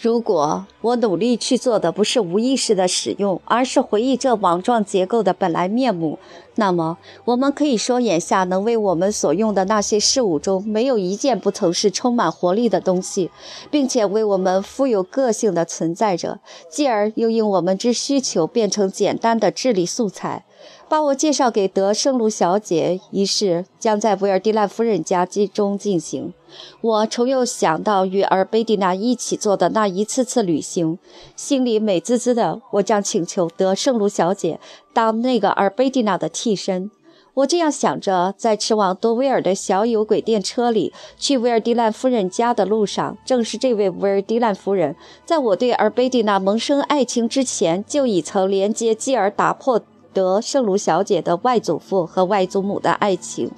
[0.00, 6.18] 如果我努力去做的不是无意识的使用，而是回忆这网状结构的本来面目，
[6.56, 13.30] 那么我们可以说，眼下能为我们所用的那些事物中，没有一件不曾是充满活力的东西，
[13.70, 20.44] 并且为我们富有个性的存在着，继而又因我们之需求变成简单的智力素材。
[20.92, 26.34] 把我介绍给德圣卢小姐一事将在维尔蒂兰夫人家中进行。
[26.82, 30.98] 我重又想到与尔贝蒂娜一起做的那一次次旅行，
[31.34, 32.60] 心里美滋滋的。
[32.72, 34.60] 我将请求德圣卢小姐
[34.92, 36.90] 当那个尔贝蒂娜的替身。
[37.32, 49.80] 我这样想着，在驰往多威尔的小有轨电车里去维尔蒂兰夫人家的路上，正是这位维尔蒂兰夫人，在我对尔贝蒂娜萌生爱情之前，就已曾连接继而打破。
[50.12, 53.50] 德圣卢小姐的外祖父和外祖母的爱情，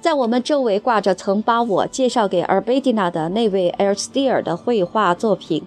[0.00, 5.62] 在我们周围挂着曾把我介绍给尔贝蒂娜的那位埃尔斯蒂尔的绘画作品。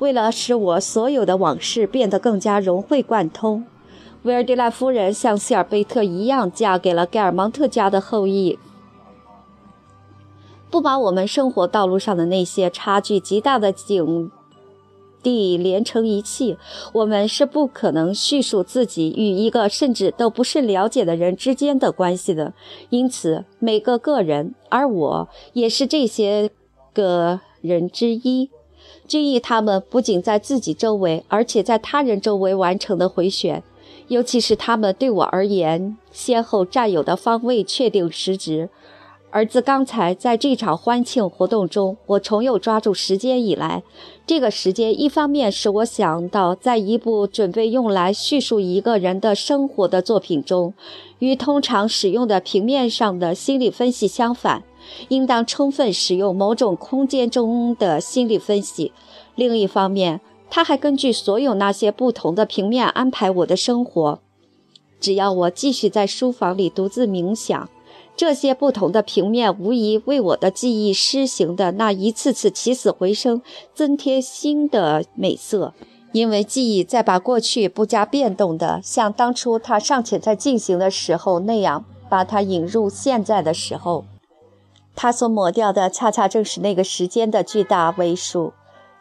[0.00, 3.66] 为了使我所有的往事变得更加融会贯通，
[4.22, 8.58] 维尔蒂拉夫人像希尔贝特一样嫁给了盖尔芒特家的后裔。
[10.70, 14.30] 不把我们生活道路上的那些差距极大的景
[15.22, 16.56] 地连成一气，
[16.92, 22.52] 我们是不可能叙述自己与一个甚至都不是了解的人之间的关系的。
[22.88, 26.50] 因此，每个个人，而我也是这些
[26.92, 28.50] 个人之一，
[29.06, 33.62] 均以他们不仅在自己周围，而且在他人周围完成的回旋，
[34.08, 38.70] 尤其是他们对我而言先后占有的方位确定实质。
[39.32, 43.82] 而自刚才在这场欢庆活动中，我重又抓住时间以来，
[44.26, 50.74] 这个时间一方面使我想到，在一部准备用来叙述一个人的生活的作品中，
[51.20, 54.64] 与通常使用的平面上的心理分析相反，
[55.08, 58.90] 应当充分使用某种空间中的心理分析；
[59.36, 64.18] 另一方面，他还根据所有那些不同的平面安排我的生活。
[64.98, 67.68] 只要我继续在书房里独自冥想。
[68.16, 73.40] 这些不同的平面无疑为我的记忆施行的那一次次起死回生
[73.74, 75.72] 增添新的美色，
[76.12, 84.04] 因为记忆在把过去不加变动的，像当初它尚且在进行的时候那样，把它引入现在的时候，
[84.94, 88.52] 它所抹掉的恰恰正是那个时间的巨大微数，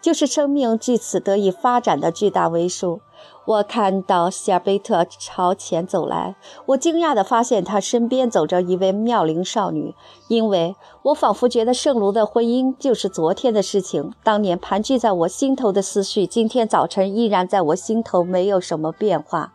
[0.02, 3.02] 就是生命至此得以发展的巨大微数。
[3.50, 6.36] 我看到希尔贝特朝前走来，
[6.68, 9.96] 我惊讶地发现他身边走着一位妙龄少女，
[10.28, 19.54] 因为我仿佛觉得圣卢的婚姻就是昨天的事情，当年盘踞在我心头的思绪，今天早晨依然在我心头没有什么变化。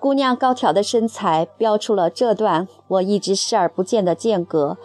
[0.00, 4.76] 姑娘高挑的身材标出了这段我一直视而不见的间隔。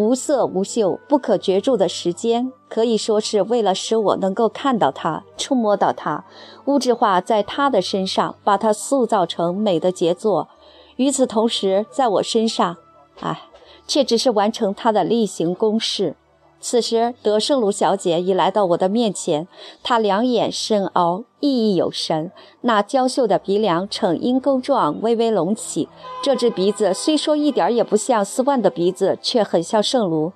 [0.00, 6.24] 无色无嗅、不可觉住的时间，可以说是为了使我能够看到它、触摸到它，
[6.64, 10.48] 物质化在它的身上，把它塑造成美的杰作。
[10.96, 12.78] 与此同时，在我身上，
[13.20, 13.42] 哎，
[13.86, 16.16] 却只是完成它的例行公事。
[16.60, 19.48] 此时，德胜卢小姐已来到我的面前，
[19.82, 25.88] 她两眼深凹，熠熠有神，那娇秀的鼻梁呈鹰钩状，微微隆起。
[26.22, 30.32] 这只鼻子虽说一点也不像斯万的鼻子，却很像圣卢。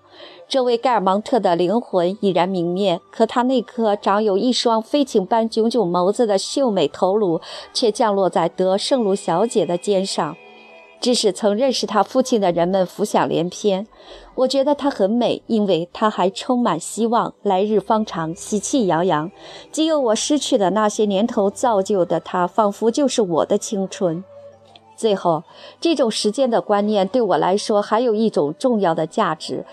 [0.49, 7.41] 这位盖尔芒特的灵魂已然泯灭，可他那颗长有一双飞禽般炯炯眸子的秀美头颅，
[7.73, 10.37] 却降落在德胜卢小姐的肩上。
[11.05, 13.87] 致使曾认识他父亲的人们浮想联翩。
[14.37, 19.31] 我觉得她很美，因为她还充满希望，来日方长，喜气洋洋。
[19.71, 24.25] 只有我失去的那些年头造就的她，仿佛就是我的青春。
[24.97, 25.43] 最后，
[25.79, 29.67] 这种时间的观念对我来说还有一种重要的价值，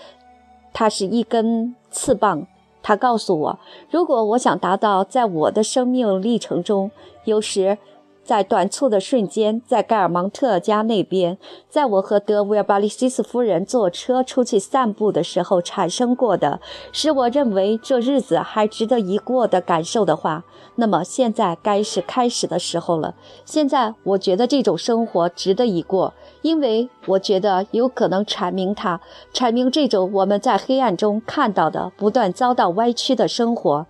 [0.74, 2.46] 它是一根刺棒。
[2.82, 3.58] 它告诉我，
[3.90, 6.90] 如果我想达到在我的生命历程中，
[7.24, 7.78] 有时。
[8.24, 11.36] 在短促的瞬间，在盖尔芒特家那边，
[11.68, 16.60] 在我和德维尔巴利西斯夫人坐车出去散步的时候产生过的，
[16.92, 20.44] 使我认为这日子还值得一过的感受的话，
[20.76, 23.14] 那么现在该是开始的时候了。
[23.44, 29.00] 现在我觉得这种生活值得一过，因为我觉得有可能阐明它，
[29.34, 33.86] 阐明这种我们在黑暗中看到的不断遭到歪曲的生活，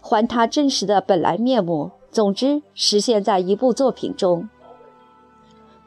[0.00, 1.92] 还它真实的本来面目。
[2.16, 4.48] 总之，实现在一部作品中。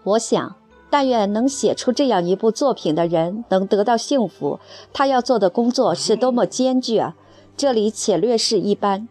[0.03, 0.55] 我想，
[0.87, 4.59] 但愿能写出这样一部作品的人能得到幸福。
[4.93, 7.15] 他要做的工作是多么艰巨啊！
[7.57, 9.09] 这里且略示一般。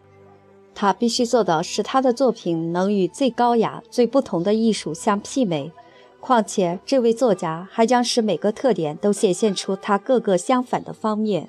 [0.76, 5.72] 他必须做到使他的作品能与最高雅、最不同的艺术相媲美。
[6.20, 11.48] 况且，这位作家还将使每个特点都显现出他各个相反的方面，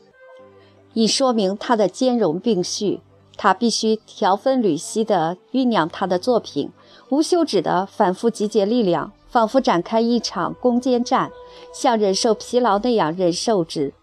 [0.96, 3.02] 以说明他的兼容并蓄。
[3.42, 6.70] 他必须条分缕析地酝酿他的作品，
[7.08, 11.32] 无休止地反复集结力量，仿佛展开一场攻坚战，
[11.74, 13.94] 像忍受疲劳那样忍受之，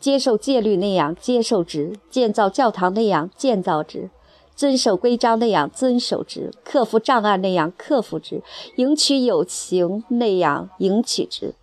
[0.00, 4.08] 接受戒律那样接受之，建造教堂那样建造之，
[4.56, 8.42] 遵守规章那样遵守之，克服障碍那样克服之，
[8.76, 11.54] 迎娶友情那样迎娶之。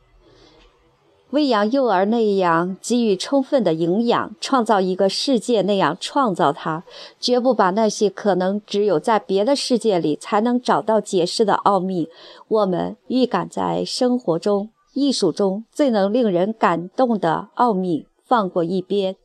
[1.33, 6.83] 喂养幼儿那样给予充分的营养，创造一个世界那样创造它，
[7.19, 12.07] 绝不把那些可能只有在别的世界里才能找到解释的奥秘，
[12.47, 19.15] 我们预感在生活中、艺术中最能令人感动的奥秘放过一边，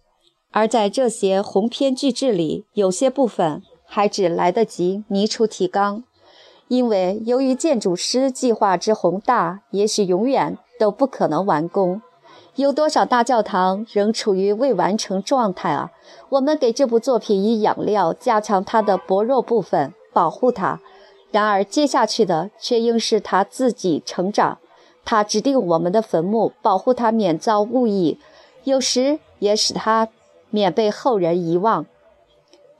[0.51, 6.03] 而在这些鸿篇巨制里，有些部分还只来得及拟出提纲，
[6.69, 10.57] 因为由于建筑师计划之宏大，也许永远。
[10.79, 12.01] 都不可能完工，
[12.55, 15.91] 有多少大教堂仍处于未完成状态啊？
[16.31, 20.81] 我们给这部作品以养料，加强它的薄弱部分，保护它。
[21.31, 24.59] 然而，接下去的却应是他自己成长。
[25.05, 28.19] 他指定我们的坟墓，保护他免遭误意，
[28.65, 30.09] 有时也使他
[30.51, 31.87] 免被后人遗忘。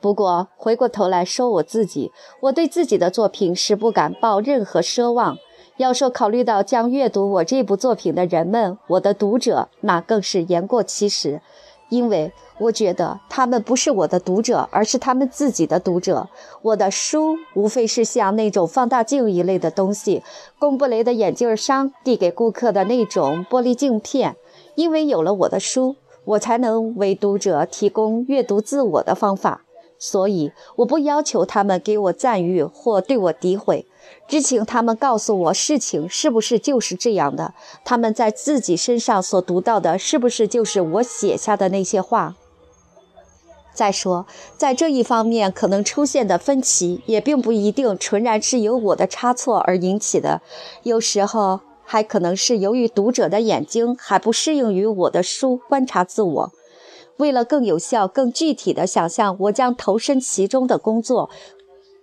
[0.01, 5.37] 不过，回过头来说我自己，我对自己的作品是不敢抱任何奢望。
[5.79, 11.39] 要说考虑到将阅读我这部作品的人们，我的读者，那更是言过其实。
[11.87, 16.27] 因为我觉得他们不是我的读者，而是他们自己的读者。
[16.63, 20.21] 我的书无非是像那种放大镜一类的东西，
[20.59, 24.35] 贡布雷的眼镜商递给顾客的那种玻璃镜片。
[24.75, 29.61] 因为有了我的书，我才能为读者提供阅读自我的方法。
[29.97, 33.85] 所以，我不要求他们给我赞誉或对我诋毁，
[34.27, 37.53] 只请他们告诉我事情是不是就是这样的。
[37.83, 42.35] 他们在自己身上所读到的，是不是就是我写下的那些话？
[43.73, 44.25] 再说，
[44.57, 50.41] 在这一方面可能出现的分歧，也并不一定纯然是由我的差错而引起的，
[50.83, 56.51] 有时候还可能是由于读者的眼睛还不适应于我的书观察自我。
[57.17, 61.29] 为了更有效、更具体地想象我将投身其中的工作，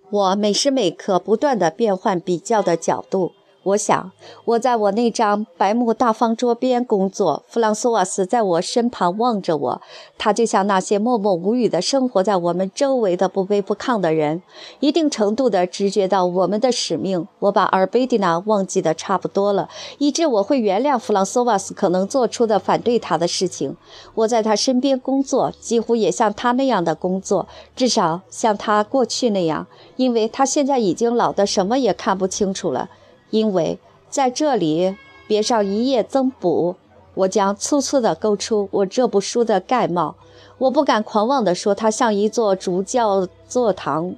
[0.09, 3.33] 我每时每刻不断地变换比较的角度。
[3.67, 4.11] 我想，
[4.45, 7.43] 我在我那张白木大方桌边工作。
[7.49, 9.81] 弗朗索瓦斯在我身旁望着我，
[10.17, 14.41] 他就像那些默默无语的生活在我们周围的不卑不亢的人，
[14.79, 17.27] 一定程度地直觉到我们的使命。
[17.39, 23.75] 我把阿尔贝蒂娜忘记的差不多了，以致我会原谅弗朗索瓦斯可能做出的反对他的事情。
[24.13, 27.45] 我在他身边工作，几乎也像他那样的工作，
[27.75, 32.89] 至少像他过去那样，因为他现在已经老得什么也看不清楚了。
[33.29, 34.95] 因为在这里
[35.27, 36.75] 别上一页增补，
[37.13, 40.15] 我将粗粗地勾出我这部书的概貌。
[40.59, 44.15] 我不敢狂妄地说它像一座主教座堂，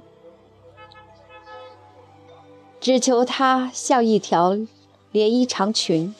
[2.80, 4.56] 只求它像一条
[5.12, 6.14] 连衣长裙。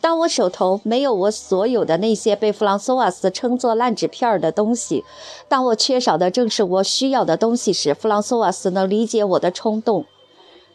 [0.00, 5.04] 当我手头没有我所有的那些被弗朗索瓦斯称作烂纸片的东西，
[5.46, 10.06] 当我缺少的正是我需要的东西时，弗朗索瓦斯能理解我的冲动。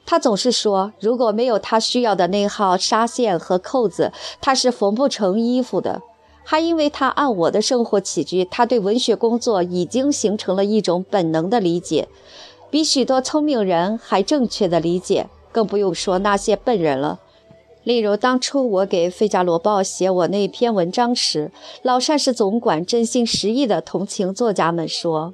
[0.05, 6.01] 他总是说，如果没有他需要的那号纱线和扣子，他是缝不成衣服的。
[6.43, 12.07] 还因为他按我的生活起居，他对文学工作已经形成了一种本能的理解，
[12.69, 15.27] 比许多聪明人还正确的理解。
[15.51, 17.19] 更不用说那些笨人了。
[17.85, 21.49] 例如，当初我给《费加罗报》写我那篇文章时，
[21.81, 25.33] 老膳食总管真心实意地同情作家们说。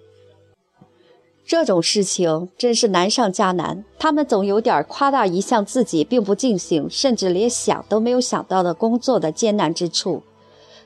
[1.52, 3.84] 这种事情真是难上加难。
[4.00, 10.24] 他们总有点夸大一项自己并不进行，甚至连想都没有想到的工作的艰难之处，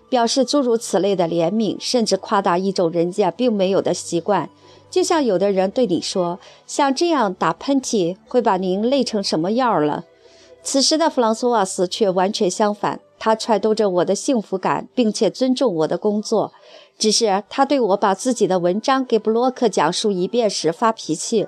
[0.09, 4.49] 表示诸如此类的怜悯，甚至夸大一种人家并没有的习惯。
[4.89, 10.05] 就像有的人对你说：“像这样打喷嚏会把您累成什么样了？”
[10.63, 16.51] 此时的弗朗索瓦斯却完全相反，他揣度着我的幸福感，并且尊重我的工作。
[16.97, 21.47] 只是他对我把自己的文章给布洛克讲述一遍时发脾气，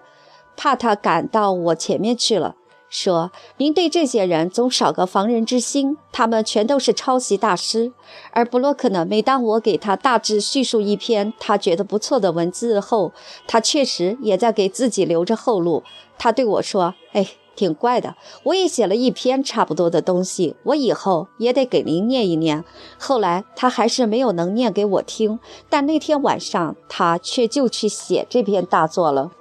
[0.56, 2.56] 怕他赶到我前面去了，
[2.90, 7.94] 说：“您对这些人总少个防人之心，他们全都是抄袭大师。”
[8.32, 13.14] 而布洛克呢，每当我给他大致叙述一篇他觉得不错的文字后，
[13.48, 15.84] 他确实也在给自己留着后路。
[16.18, 17.28] 他对我说：“哎。”
[17.58, 22.64] 挺怪的，我也写了一篇差不多的东西，我以后也得给您念一念。
[22.98, 25.40] 后来他还是没有能念给我听，
[25.70, 29.32] 但那天晚上他却就去写这篇大作了。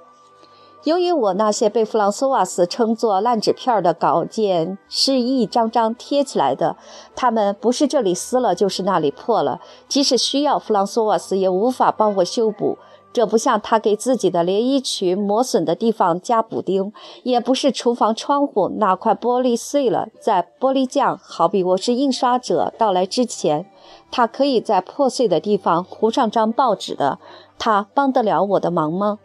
[0.83, 6.77] 由于我那些被弗朗索瓦斯称作烂纸片的稿件是一张张贴起来的，
[7.13, 9.59] 他们不是这里撕了，就是那里破了，
[9.89, 12.77] 即使需要，弗朗索瓦斯也无法帮我修补。
[13.17, 16.93] 这不像他给自己的连衣裙磨损的地方加补丁，
[17.23, 23.65] 也不是厨房窗户那块玻璃碎了，在玻璃匠好比我是印刷者到来之前，
[24.11, 27.17] 他可以在破碎的地方糊上张报纸的，
[27.57, 29.17] 他帮得了我的忙吗？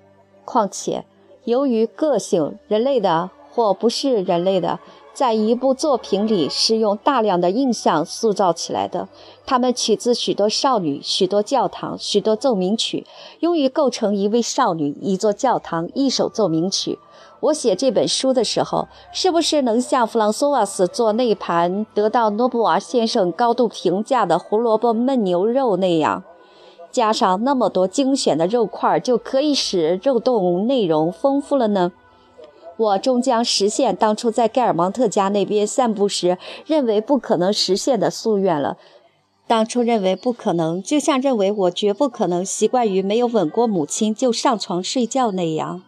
[0.47, 1.05] 况且，
[1.45, 4.79] 由于个性，人类的或不是人类的。
[5.15, 9.07] 在一部作品里是用大量的印象塑造起来的，
[9.45, 13.07] 它们取自许多少女、许多教堂、许多奏鸣曲，
[13.41, 16.99] 用于构成一位少女、一座教堂、一首奏鸣曲。
[17.41, 26.23] 我写这本书的时候，是不是能像弗朗索瓦斯做那盘得到诺布瓦先生高度评价的胡萝卜焖牛肉那样，
[26.91, 31.93] 加上那么多精选的肉块，就可以使肉冻内容丰富了呢？
[32.83, 38.77] 我终将实现当初在盖尔芒特家那边散步时认为不可能实现的夙愿了。
[39.47, 45.83] 当初认为不可能，就像认为我绝不可能习惯于没有吻过母亲就上床睡觉那样。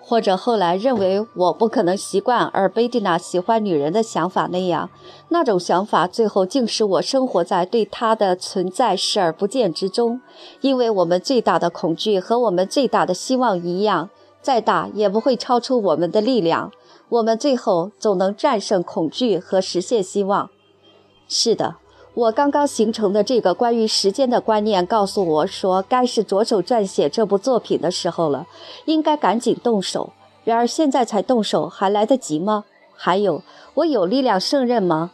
[0.00, 4.88] 或者后来认为我不可能习惯而贝蒂娜喜欢女人的想法那样，
[5.30, 10.20] 那种想法最后竟使我生活在对她的存在视而不见之中。
[10.60, 14.10] 因为我们最大的恐惧和我们最大的希望一样，
[14.46, 16.70] 再大也不会超出我们的力量。
[17.08, 20.48] 我们最后总能战胜恐惧和实现希望。
[21.26, 21.74] 是的。
[22.14, 28.46] 我刚刚形成的这个关于时间的观念告诉我说，该是着手撰写这部作品的时候了，
[28.84, 30.12] 应该赶紧动手。
[30.44, 32.64] 然而现在才动手，还来得及吗？
[32.94, 33.42] 还有，
[33.74, 35.10] 我有力量胜任吗？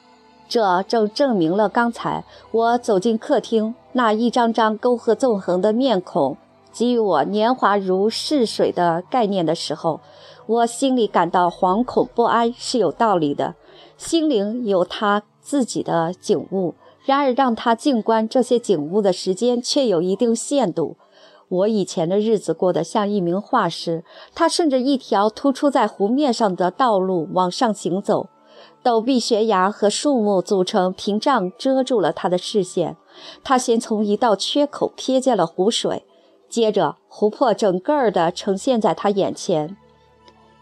[0.46, 6.36] 这正证明了刚才我走进客厅，那一张张沟壑纵横的面孔
[6.72, 10.00] 给予我年华如逝水的概念的时候，
[10.46, 13.54] 我心里感到惶恐不安是有道理的。
[13.96, 16.74] 心灵有他自己的景物。
[17.04, 20.96] 然而，让他静观这些景物的时间却有一定限度。
[21.48, 24.04] 我以前的日子过得像一名画师，
[24.34, 28.28] 他顺着一条突出在湖面上的道路往上行走，
[28.84, 32.96] 陡壁悬崖和树木组成屏障，遮住了他的视线。
[33.42, 36.04] 他先从一道缺口瞥见了湖水，
[36.52, 39.74] 接着湖泊整个儿的呈现在他眼前。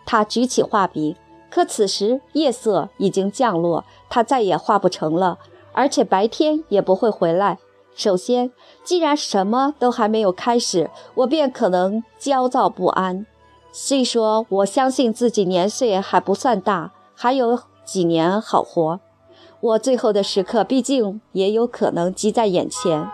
[0.06, 1.16] 他举起画笔，
[1.50, 5.40] 可此时夜色已经降落，他再也画不成了。
[5.72, 7.58] 而且白天也不会回来。
[7.96, 8.52] 首先，
[8.84, 13.26] 既然什么都还没有开始，我便可能焦躁不安。
[13.72, 19.00] 虽说我相信自己年岁还不算大，还有几年好活，
[19.60, 23.10] 我最后的时刻毕竟也有可能即在眼前。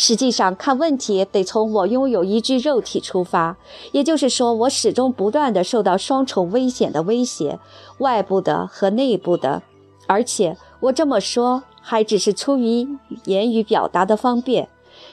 [0.00, 3.56] 实际上，看问题得从我拥有一具肉体出发，
[3.90, 7.58] 也就是说，我始终不断地受到双重危险的威胁，
[7.98, 9.64] 外部的和内部的。
[10.06, 11.64] 而且，我这么说。
[11.80, 12.86] 还只是出于
[13.24, 14.68] 言语表达的方便，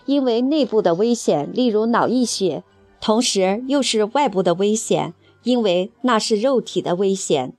[0.07, 2.65] 因为内部的危险，例如脑溢血，
[2.99, 5.13] 同时又是外部的危险，
[5.43, 7.53] 因为那是肉体的危险。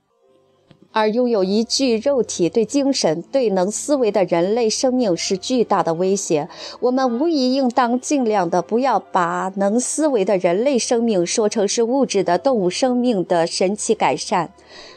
[0.97, 6.49] 而拥有一具肉体，对精神、对能思维的人类生命是巨大的威胁。
[6.79, 14.51] 我们无疑应当尽量的不要把能思维的人类生命说成是物质的动物生命的神奇改善。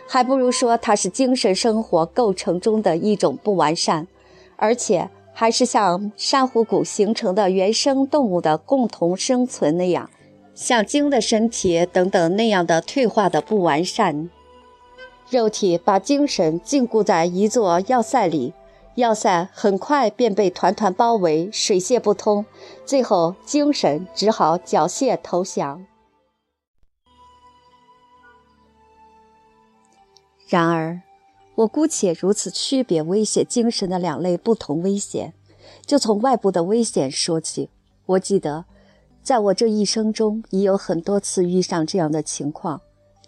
[0.08, 4.06] 还不如说它是精神生活构成中的一种不完善，
[4.56, 10.08] 而且还是像珊瑚骨形成的原生动物的共同生存那样，
[10.54, 14.30] 像鲸的身体等等那样的退化的不完善。
[15.30, 18.52] 肉体把精神禁锢在一座要塞里，
[18.96, 22.44] 要塞很快便被团团包围，水泄不通，
[22.84, 25.86] 最后精神只好缴械投降。
[30.48, 31.00] 然而，
[31.54, 35.32] 我姑且如此区别威胁精神的两类不同危险，
[35.86, 37.70] 就从外部的危险说起。
[38.06, 38.64] 我记得，
[39.22, 42.80] 在我这一生中已有很多次遇上这样的情况。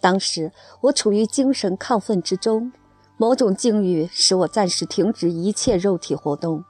[0.03, 0.51] 当时
[0.81, 2.73] 我处于精神亢奋之中，
[3.15, 6.65] 某种境遇使我暂时停止一切肉体活动。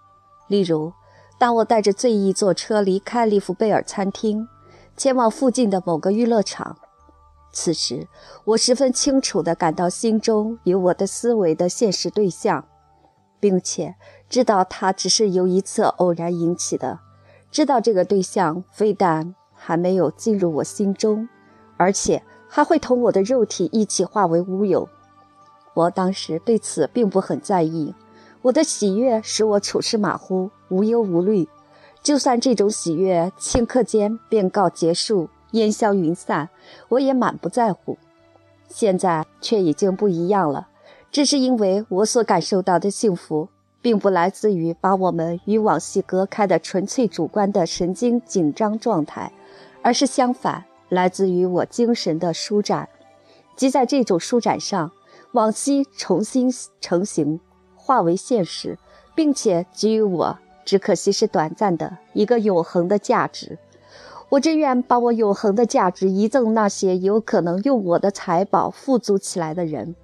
[0.47, 0.93] 例如，
[1.39, 4.47] 当我带着醉意坐车离开利弗贝尔餐厅，
[4.95, 6.77] 前往附近的某个娱乐场。
[7.51, 8.07] 此时，
[8.45, 12.67] 我十分清楚地感到心中有我的思维的现实对象，
[13.39, 13.95] 并且
[14.29, 16.99] 知道它只是由一次偶然引起的。
[17.49, 21.27] 知道这个对象非但还没有进入我心中，
[21.77, 22.21] 而且
[22.55, 24.87] 还会同我的肉体一起化为乌有。
[25.73, 27.95] 我当时对此并不很在意，
[28.43, 31.49] 我的喜悦使我处事马虎，无忧无虑。
[32.03, 35.29] 就算这种喜悦顷刻间便告结束。
[35.53, 36.49] 烟消云散，
[36.89, 37.97] 我也满不在乎。
[38.67, 40.67] 现在却已经不一样了，
[41.11, 43.49] 这是因为我所感受到的幸福，
[43.81, 49.31] 并不来自于把我们与往昔隔开的纯粹主观的神经紧张状态，
[49.83, 52.87] 而是相反，来自于我精神的舒展。
[53.55, 54.91] 即在这种舒展上，
[55.33, 57.39] 往昔重新成型，
[57.75, 58.77] 化为现实，
[59.13, 63.57] 并且给予我，只可惜是短暂的一个永恒的价值。
[64.29, 69.95] 我只愿把我永恒的价值遗赠那些有可能用我的财宝富足起来的人。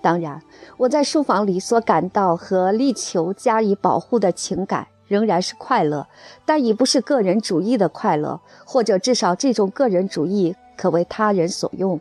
[0.00, 0.40] 当然，
[0.76, 6.06] 我在书房里所感到和力求加以保护的情感仍然是快乐，
[6.44, 12.00] 但已不是个人主义的快乐，或者至少这种个人主义可为他人所用。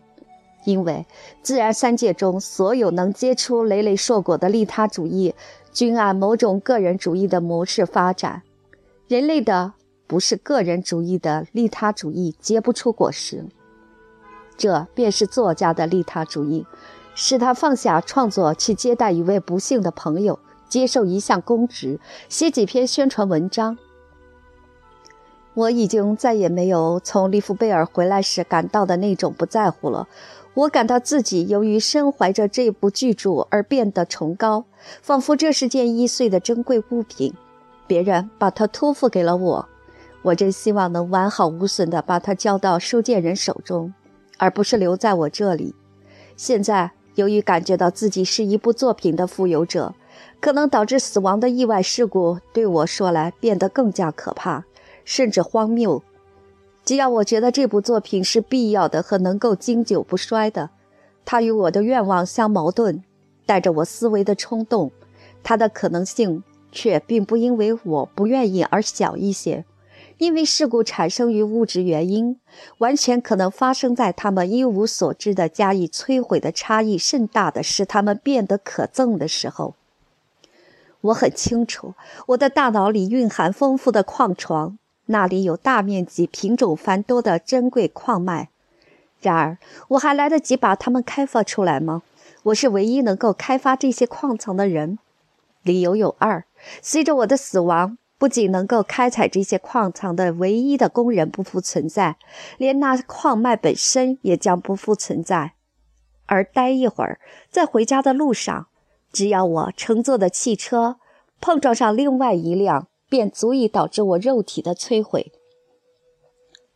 [0.66, 1.05] 因为
[1.41, 5.34] 自然三界中所有能结出累累硕果的利他主义，
[5.72, 8.43] 均按某种个人主义的模式发展。
[9.08, 9.74] 人类的。
[10.10, 13.45] 不是个人主义的利他主义结不出果实，
[14.55, 16.66] 这便是作家的利他主义，
[17.14, 21.99] 使他放下创作去接待一位不幸的朋友，接受一项公职，
[22.30, 23.78] 写几篇宣传文章。
[25.53, 30.07] 我已经再也没有从利弗贝尔回来时感到的那种不在乎了。
[30.53, 34.65] 我感到自己由于身怀着这部巨著而变得崇高，
[35.01, 37.34] 仿佛这是件易碎的珍贵物品，
[37.88, 39.70] 别人把它托付给了我。
[40.24, 43.93] 我真希望能完好无损地把它交到收件人手中，
[44.38, 45.74] 而不是留在我这里。
[46.36, 49.95] 现在，由于感觉到自己是一部作品的富有者，
[50.39, 54.65] 可能导致死亡的意外事故对我说来变得更加可怕。
[55.05, 56.03] 甚至荒谬。
[56.84, 60.70] 只要我觉得这部作品是必要的和能够经久不衰的，
[61.24, 63.03] 它与我的愿望相矛盾，
[63.45, 64.91] 带着我思维的冲动，
[65.43, 66.43] 它的可能性
[66.74, 69.63] 却并不因为我不愿意而小一些。
[70.18, 72.39] 因为事故产生于物质原因，
[72.80, 79.76] 完全可能发生在他们一无所知的加以摧毁的差异甚大的使他们变得可憎的时候。
[81.02, 81.93] 我很清楚，
[82.28, 84.78] 我的大脑里蕴含丰富的矿床。
[85.10, 88.50] 那里有大面积、品种繁多的珍贵矿脉，
[89.22, 92.04] 然而我还来得及把它们开发出来吗？
[92.43, 95.00] 我是唯一能够开发这些矿藏的人。
[95.64, 96.43] 理由有二：
[96.82, 102.18] 随着我的死亡，不仅能够开采这些矿藏的唯一的工人不复存在，
[102.58, 105.54] 连那矿脉本身也将不复存在。
[106.26, 108.68] 而待一会儿，在回家的路上，
[109.18, 110.97] 只要我乘坐的汽车
[111.41, 112.88] 碰撞上另外一辆。
[113.09, 115.32] 便足以导致我肉体的摧毁，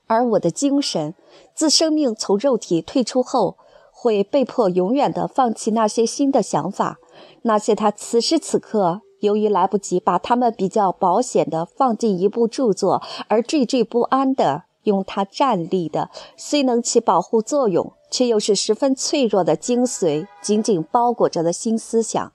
[0.08, 1.14] 而我的精神
[1.54, 3.58] 自生命从肉体退出后，
[3.92, 7.00] 会被迫永远地放弃那些新的想法，
[7.42, 22.32] 那些他此时此刻由于来不及把它们比较保险地放进一部著作而惴惴不安的用它站立的，虽能起保护作用，却又是十分脆弱的精髓，紧紧包裹着的新思想。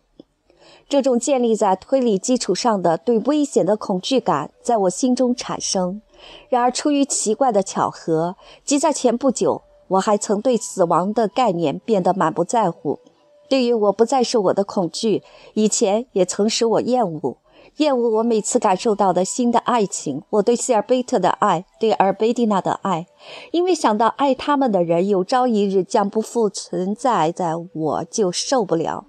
[0.89, 6.01] 这种建立在推理基础上的对危险的恐惧感在我心中产生。
[6.49, 13.01] 然而，出于奇怪的巧合，即在前不久，我还曾对死亡的概念变得满不在乎。
[13.49, 15.23] 对于我不再是我的恐惧，
[15.55, 17.37] 以前也曾使我厌恶，
[17.77, 23.07] 厌恶我每次感受到的新的爱情，我对希尔贝特的爱，对尔贝蒂娜的爱，
[23.53, 29.05] 因为想到爱他们的人有朝一日将不复存在，在我就受不了。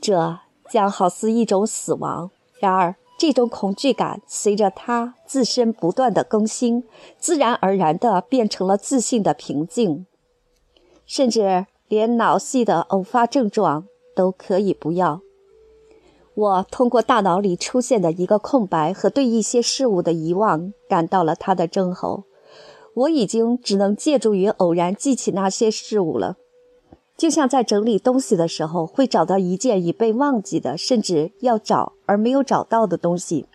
[0.00, 0.40] 这
[0.70, 2.30] 将好似一种死亡。
[2.60, 6.84] 然而，这种恐惧感随着他自身不断的更新，
[7.18, 10.06] 自然而然地变成了自信的平静，
[11.06, 15.22] 甚至连脑系的偶发症状都可以不要。
[16.38, 22.22] 我通过大脑里出现的一个空白和对一些事物的遗忘，感到了他的征候。
[22.94, 26.36] 我已经只能借助于偶然记起那些事物了。
[27.16, 33.46] 就像在整理东西的时候，会找到一件已被忘记的，甚至要找而没有找到的东西。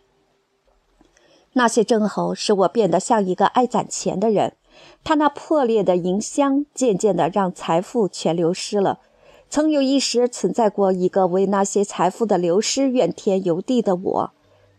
[1.53, 4.57] 那些征候使我变得像一个爱攒钱的人。
[5.05, 8.99] 他那破裂的银箱渐渐地让财富全流失了。
[9.53, 14.31] 曾有一时存在过一个为那些财富的流失怨天尤地的我，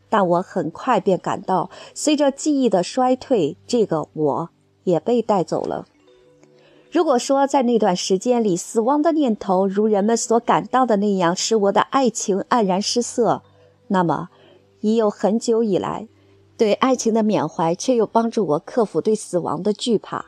[0.08, 4.50] 但我很快便感到，随着记忆的衰退，这个我
[4.82, 5.86] 也被带走了。
[6.90, 13.42] 如果说在那段时间里，死亡的念头如人们所感到的那样使我的爱情黯然失色，
[13.86, 14.30] 那么
[14.80, 16.08] 已有很久以来，
[16.56, 20.24] 对爱情的缅怀却又帮助我克服对死亡的惧怕，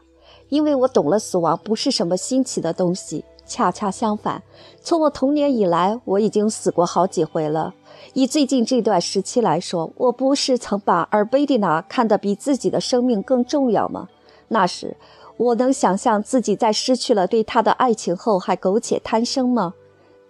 [0.51, 3.25] 因为我懂了死亡不是什么新奇的东西。
[3.47, 4.43] 恰恰相反，
[4.81, 7.73] 从我童年以来，我已经死过好几回了。
[8.13, 14.09] 以最近这段时期来说，我不是曾把尔贝蒂娜看得比自己的生命更重要吗？
[14.49, 14.97] 那时。
[15.39, 19.75] 我能想象自己在失去了对她的爱情后还苟且贪生吗？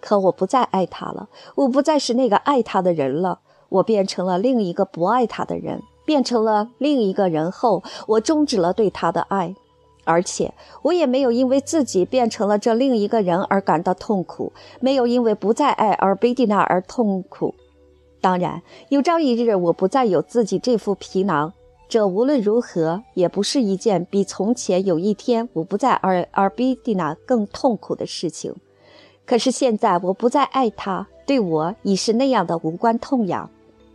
[0.00, 3.38] 可我不再爱他了，我不再是那个爱他的人了，
[3.68, 9.54] 我变成了另一个不爱他的人，变成了另一个人后，我终止了对他的爱，
[10.06, 17.54] 而且我也没有因为自己变成了这另一个人而感到痛苦，没有因为不再爱而贝蒂娜而痛苦。
[18.20, 21.52] 当然，有朝一日我不再有自己这副皮囊。
[21.88, 28.54] 这无论如何也不是一件比从前有一天我不再尔尔贝蒂娜更痛苦的事情。
[29.24, 33.50] 可是现在我不再爱他，对我已是那样的无关痛痒。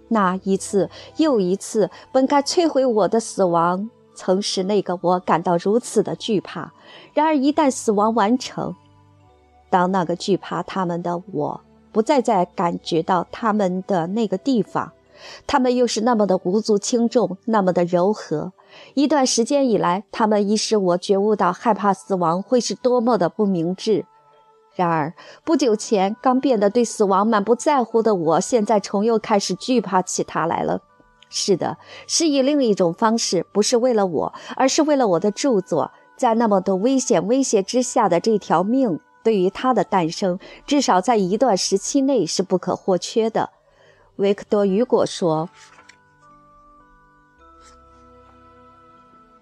[0.07, 3.89] 那一次又一次本该摧毁我的死亡，
[4.21, 6.71] 曾使那个我感到如此的惧怕。
[7.15, 8.75] 然而一旦死亡完成，
[9.71, 11.61] 当那个惧怕他们的我
[11.91, 14.91] 不再在感觉到他们的那个地方。
[15.47, 18.53] 他们又是那么的无足轻重，那么的柔和。
[18.93, 24.05] 一段时间以来，他们已使我觉悟到害怕死亡会是多么的不明智。
[24.75, 25.13] 然而，
[25.43, 30.81] 不久前刚变得对死亡满不在乎的我，现在重又开始惧怕起他来了。
[31.33, 31.77] 是的，
[32.07, 35.91] 是以另一种方式，不是为了我，而是为了我的著作。
[36.17, 43.49] 在那么多危险威胁之下的这条命，对于它的诞生，至少在一段时期内是不可或缺的。
[44.17, 45.49] 维克多·雨果说：“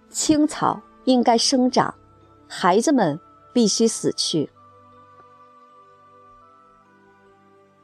[0.09, 1.95] 青草应该生长，
[2.47, 3.19] 孩子们
[3.51, 4.49] 必须死去。”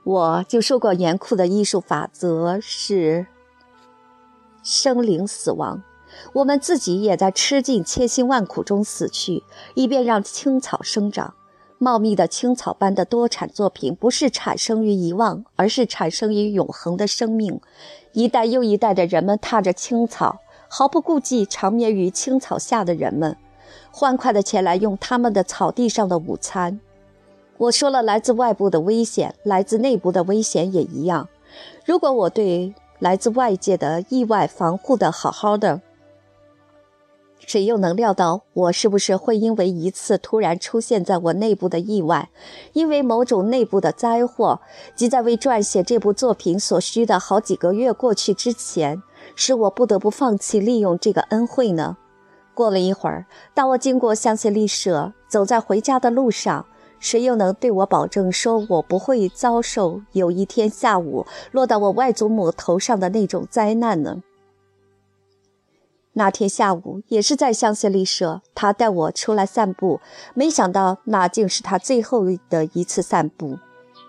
[0.05, 3.25] 我就说过，严酷的艺术法则是
[4.65, 5.83] 生灵死亡。
[6.33, 9.43] 我们自己也在吃尽千辛万苦中死去，
[9.75, 11.35] 以便让青草生长。
[11.77, 17.61] 茂密的青草般的多产作品，不是产生于遗忘，而是产生于永恒的生命。
[18.13, 23.37] 一代又一代的人们踏着青草，毫不顾忌长眠于青草下的人们，
[23.91, 26.79] 欢快地前来用他们的草地上的午餐。
[27.57, 31.27] 我说了，来自外部的危险，来自内部的危险也一样。
[31.85, 35.81] 如果我对来自外界的意外防护的好好的，
[37.39, 42.29] 谁又能料到我是不是会因为一次突然出现在我内部的意外，
[42.73, 44.61] 因为某种内部的灾祸，
[44.95, 49.03] 即在为撰写这部作品所需的好几个月过去之前，
[49.35, 51.97] 使我不得不放弃利用这个恩惠呢？
[52.53, 56.65] 过了一会儿，当我经过香榭丽舍，走在回家的路上。
[56.99, 64.23] 谁又能对我保证，说我不会遭受有一天下午落到我外祖母头上的那种灾难呢？
[66.13, 69.99] 那天下午也是在香榭丽舍，他带我出来散步，
[70.33, 73.59] 没想到那竟是他最后的一次散步。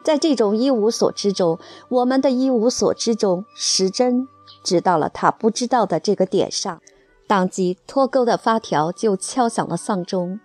[0.05, 1.59] 在这种一无所知中，
[1.89, 4.29] 我们的一无所知中，时针
[4.63, 6.81] 指到了他不知道的这个点上，
[7.27, 10.39] 当即脱钩的发条就敲响了丧钟。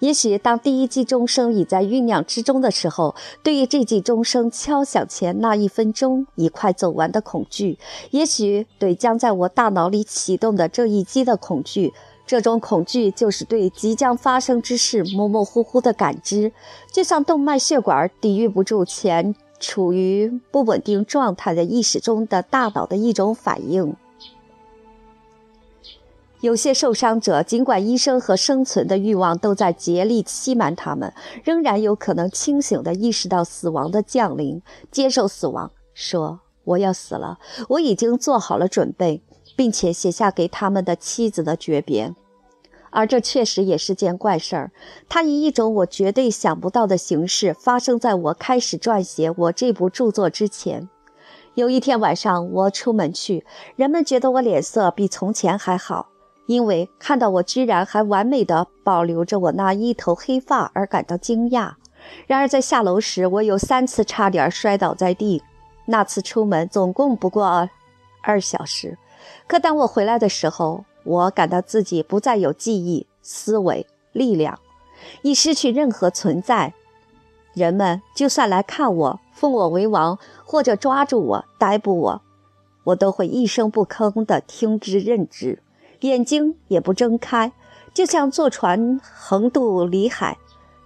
[0.00, 7.78] 也许当第一记钟声已在酝酿之中的时候，对于这记钟声敲响前那一分钟已快走完的恐惧，
[8.10, 11.94] 也许对将在我大脑里启动的这一击的恐惧，
[12.26, 16.52] 这种恐惧就是对即将发生之事模模糊糊的感知，
[16.92, 23.96] 就像动脉血管抵御不住前处于不稳定状态的意识中的大脑的一种反应。
[26.40, 31.12] 有些受伤者，尽管医生和生存的欲望都在竭力欺瞒他们，
[31.42, 34.60] 仍然有可能清醒地意识到死亡的降临，
[34.90, 37.38] 接受死亡，说：“我要死了，
[37.70, 39.22] 我已经做好了准备，
[39.56, 42.14] 并且写下给他们的妻子的诀别。”
[42.90, 44.70] 而这确实也是件怪事儿，
[45.08, 50.88] 它以一种我绝对想不到的形式发生在我开始撰写我这部著作之前。
[51.54, 56.08] 有一天晚上，我出门去，人们觉得我脸色比从前还好。
[56.46, 61.74] 因为看到我居然还完美的保留着我那一头黑发而感到惊讶。
[62.26, 65.42] 然而在下楼时，我有三次差点摔倒在地。
[65.86, 67.68] 那次出门总共不过
[68.22, 68.96] 二小时，
[69.46, 74.58] 可当我回来的时候，我感到自己不再有记忆、思维、力量，
[75.22, 76.74] 已失去任何存在。
[77.54, 82.22] 人们就算来看我、封我为王，或者抓住我、逮捕我，
[82.84, 85.62] 我都会一声不吭地听之任之。
[86.06, 87.52] 眼睛也不睁开，
[87.92, 90.38] 就像坐船横渡里海、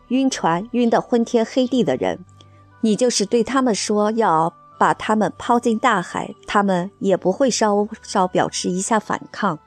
[0.08, 2.18] 晕船晕得昏天黑地的人。
[2.82, 9.58] 你就是对他们说要把他们抛进大海，他们也不会稍稍表示一下反抗。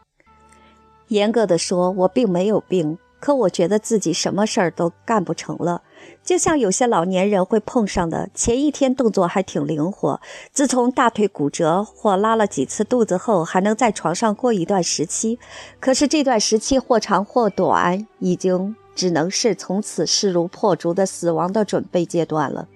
[1.09, 2.97] 严格的说，我并没有病。
[3.23, 5.81] 可我觉得自己什么事儿都干不成了，
[6.25, 8.29] 就像有些老年人会碰上的。
[8.33, 10.19] 前一天动作还挺灵活，
[10.51, 15.39] 自从大腿骨折或拉了几次肚子后，还能在床上过一段时期。
[15.79, 22.67] 可是这段时期或长或短，已经只能是从此势如破竹的死亡的准备阶段了。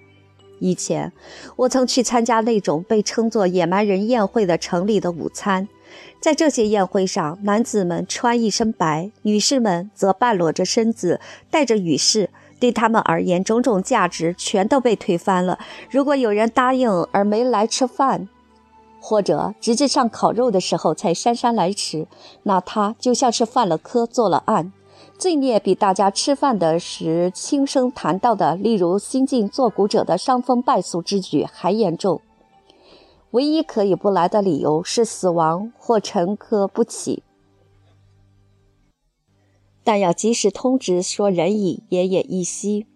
[0.60, 1.12] 以前，
[1.56, 5.68] 我曾去参加那种被称作野蛮人宴会的城里的午餐。
[6.20, 11.20] 在这些宴会上，男子们穿一身白，女士们则半裸着身子，
[11.50, 12.30] 戴着羽饰。
[12.60, 15.60] 对他们而言，种种价值全都被推翻了。
[15.88, 18.28] 如果有人答应而没来吃饭，
[19.00, 22.08] 或者直至上烤肉的时候才姗姗来迟，
[22.42, 24.72] 那他就像是犯了科、做了案，
[25.16, 32.20] 罪孽比大家吃饭的时轻声谈到的，例如新晋作古者的伤风败俗之举还严重。
[33.32, 37.22] 唯一可以不来的理由是死亡或沉疴不起，
[39.84, 42.86] 但要及时通知说人已奄奄一息，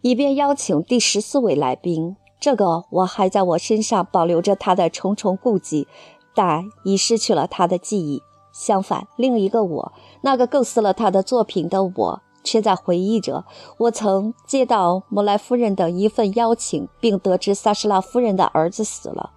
[0.00, 2.16] 以便邀请第十四位来宾。
[2.38, 5.86] 这个我还在我身上保留着他的重重顾忌，
[6.34, 8.22] 但已失去了他的记忆。
[8.52, 13.44] 相反，另一个我，那个构思了他的作品的我，却在回忆着
[13.76, 19.32] 我曾接到莫莱夫人的一份邀请，并得知萨什拉夫人的儿子死了。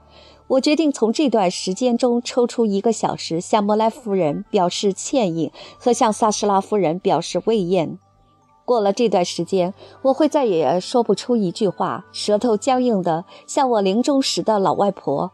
[0.48, 7.98] 我决定从这段时间中抽出一个小时，向莫莱夫人表示歉意和向萨什拉夫人表示慰厌。
[8.66, 15.32] 过了这段时间，我会再也说不出一句话，舌头僵硬的像我临终时的老外婆，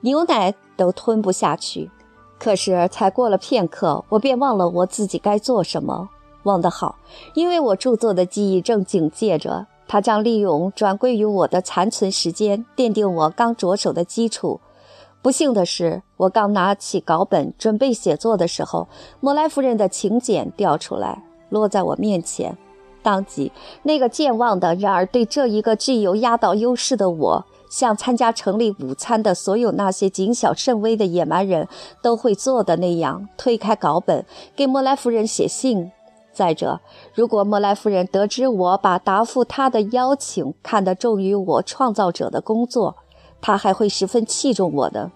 [0.00, 1.90] 牛奶都吞不下去。
[2.38, 6.10] 可是才过了片刻，我便忘了我自己该做什么。
[6.44, 6.96] 忘得好，
[7.34, 14.60] 因为我著作的记忆正警戒着，它将利用转归于我的残存时间，奠定我刚着手的基础。
[15.20, 18.88] 不幸的是，我刚拿起稿本准备写作的时候，
[19.20, 21.22] 莫莱夫人的请柬掉出来。
[21.48, 22.58] 落在我面前，
[23.02, 23.52] 当即
[23.84, 31.68] 那个健忘的，然而对这一个具有压倒优势的我，像参加城里午餐的所有那些谨小慎微的野蛮人
[32.02, 34.26] 都会做的那样，推开稿本
[34.56, 35.92] 给莫莱夫人写信。
[36.34, 36.80] 再者，
[37.14, 42.96] 如果莫莱夫人得知我把答复她的邀请看得重于我创造者的工作，
[43.40, 45.10] 她还会十分器重我的。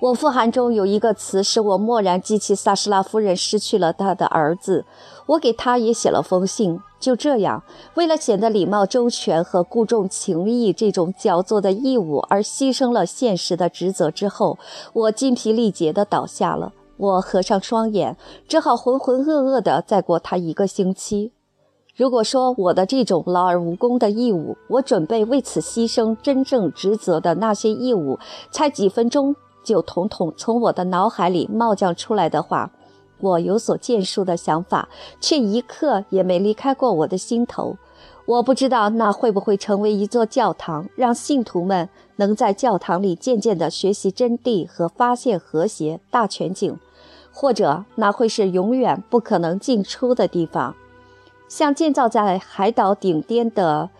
[0.00, 4.84] 我复函中有一个词使我蓦然记起萨什拉夫人失去了她的儿子。
[5.26, 6.80] 我给他也写了封信。
[6.98, 7.62] 就这样，
[7.94, 14.58] 为了显得礼貌周全和顾重情谊这种叫做的义务而牺牲了现实的职责之后，
[14.94, 16.72] 我筋疲力竭地倒下了。
[16.96, 18.16] 我合上双眼，
[18.48, 21.32] 只好浑浑噩噩地再过他一个星期。
[21.94, 28.18] 如果说我的这种劳而无功的义务，我准备为此牺牲真正职责的那些义务，
[28.50, 29.34] 才几分钟
[29.64, 32.70] 就统统从我的脑海里冒将出来的话，
[33.20, 34.88] 我有所建树的想法，
[35.20, 37.76] 却一刻也没离开过我的心头。
[38.26, 46.76] 我不知道那会不会成为一座教堂，让信徒们能在教堂里渐渐地学习真谛和发现和谐大全景，
[47.38, 50.74] 或者那会是永远不可能进出的地方，
[51.48, 53.90] 像建造在海岛顶巅的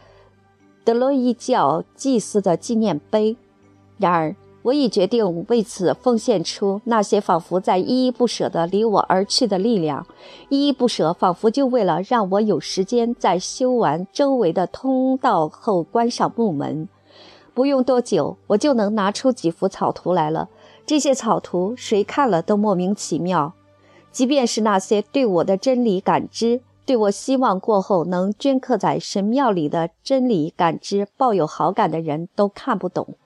[0.82, 3.36] 德洛伊教祭司的纪念碑。
[3.98, 4.34] 然而。
[4.66, 10.04] 我已决定为此奉献出那些仿佛在依依不舍地离我而去的力量，
[10.48, 16.88] 依依不舍，仿佛就为了让我有时间在修完周围的通道后关上木门。
[17.54, 20.48] 不用多久，我就能拿出几幅草图来了。
[20.86, 23.52] 这些草图谁看了都莫名其妙，
[24.12, 33.16] 即便是那些对我的真理感知，对我希望过后能镌刻在神庙里的真理感知抱有好感的人都看不懂。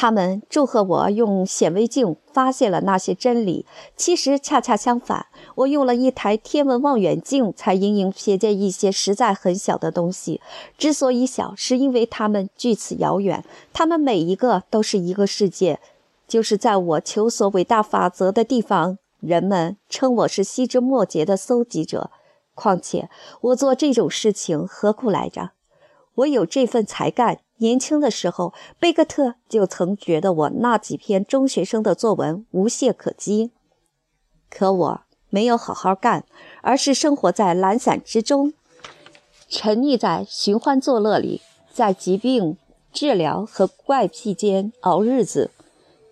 [0.00, 5.26] 他们祝贺我用显微镜发现了那些真理，其实恰恰相反，
[5.56, 10.40] 我用了一台天文望远镜才隐隐瞥见一些实在很小的东西。
[10.78, 15.80] 之所以小，是因为它们距此遥远，它们每一个都是一个世界。
[16.28, 22.12] 就是在我求索伟大法则的地方，人们称我是细枝末节的搜集者。
[22.54, 25.50] 况且我做这种事情何苦来着？
[26.14, 27.40] 我有这份才干。
[27.58, 33.52] 年轻的时候，贝克特就曾觉得我那几篇中学生的作文无懈可击。
[34.50, 36.24] 可我没有好好干，
[36.62, 38.54] 而是生活在懒散之中，
[39.48, 41.42] 沉溺在寻欢作乐里，
[41.72, 42.56] 在疾病
[42.92, 45.50] 治疗和怪癖间熬日子，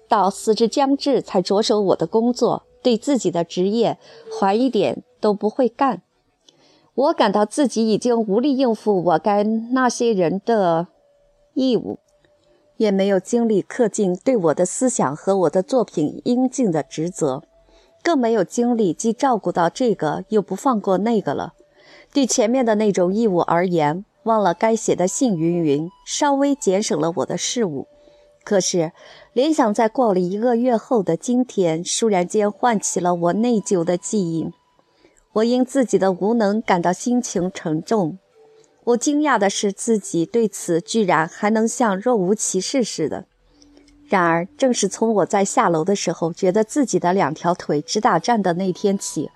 [0.09, 2.65] 到死之将至才着手我的工作。
[2.83, 3.99] 对自己的职业，
[4.39, 6.03] 怀一点都不会干。
[6.95, 10.87] 我感到自己已经无力应付我该那些人的。
[11.57, 11.99] 义务，
[12.77, 17.43] 也没有精力恪尽对我的思想和我的作品应尽的职责，
[18.03, 21.55] 更没有精力既照顾到这个又不放过那个了。
[22.13, 27.87] 对前面的那种义务而言，忘了该写的信云云，稍微减省了我的事务。
[28.45, 28.93] 可是，
[29.33, 34.51] 联想在过了一个月后的今天，倏然间唤起了我内疚的记忆。
[35.33, 38.19] 我因自己的无能感到心情沉重。
[38.87, 43.25] 我惊讶的是，自己对此居然还能像若无其事似的。
[44.09, 49.31] 然而，正是从我在下楼的时候觉得自己的两条腿直打颤的那天起，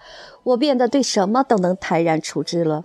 [0.44, 2.84] 我变得对什么都能泰然处之了。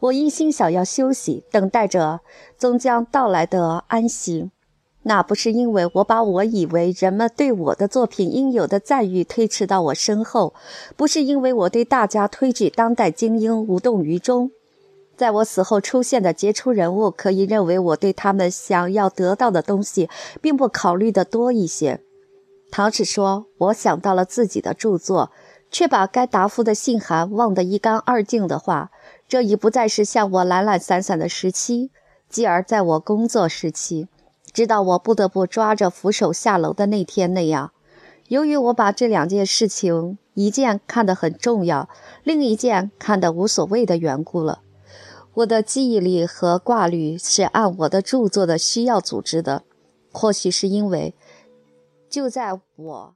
[0.00, 2.20] 我一心想要休息，等待着
[2.58, 4.50] 终将到来的安息。
[5.02, 10.54] 那不是因为我把我以为人们对我的作品应有的赞誉推迟到我身后，
[10.96, 14.50] 不是因为我对大家推举当代精英无动于衷。
[15.16, 20.10] 在我死后出现的杰出人物，可以认为我对他们想要得到的东西，
[20.42, 22.00] 并不考虑的多一些。
[22.70, 25.30] 唐使说：“我想到了自己的著作，
[25.70, 28.90] 却把该答复的信函忘得一干二净的话，
[29.28, 31.90] 这已不再是像我懒懒散散的时期，
[32.28, 34.08] 继而在我工作时期，
[34.52, 37.72] 直到我不得不抓着扶手下楼的那天那样。
[38.28, 41.88] 由于我把这两件事情一件看得很重要，
[42.24, 44.60] 另一件看得无所谓的缘故了，
[45.36, 49.64] 我的记忆力和挂虑是按我的著作的需要组织的。
[50.10, 51.14] 或许是因为
[52.08, 53.04] 就在我。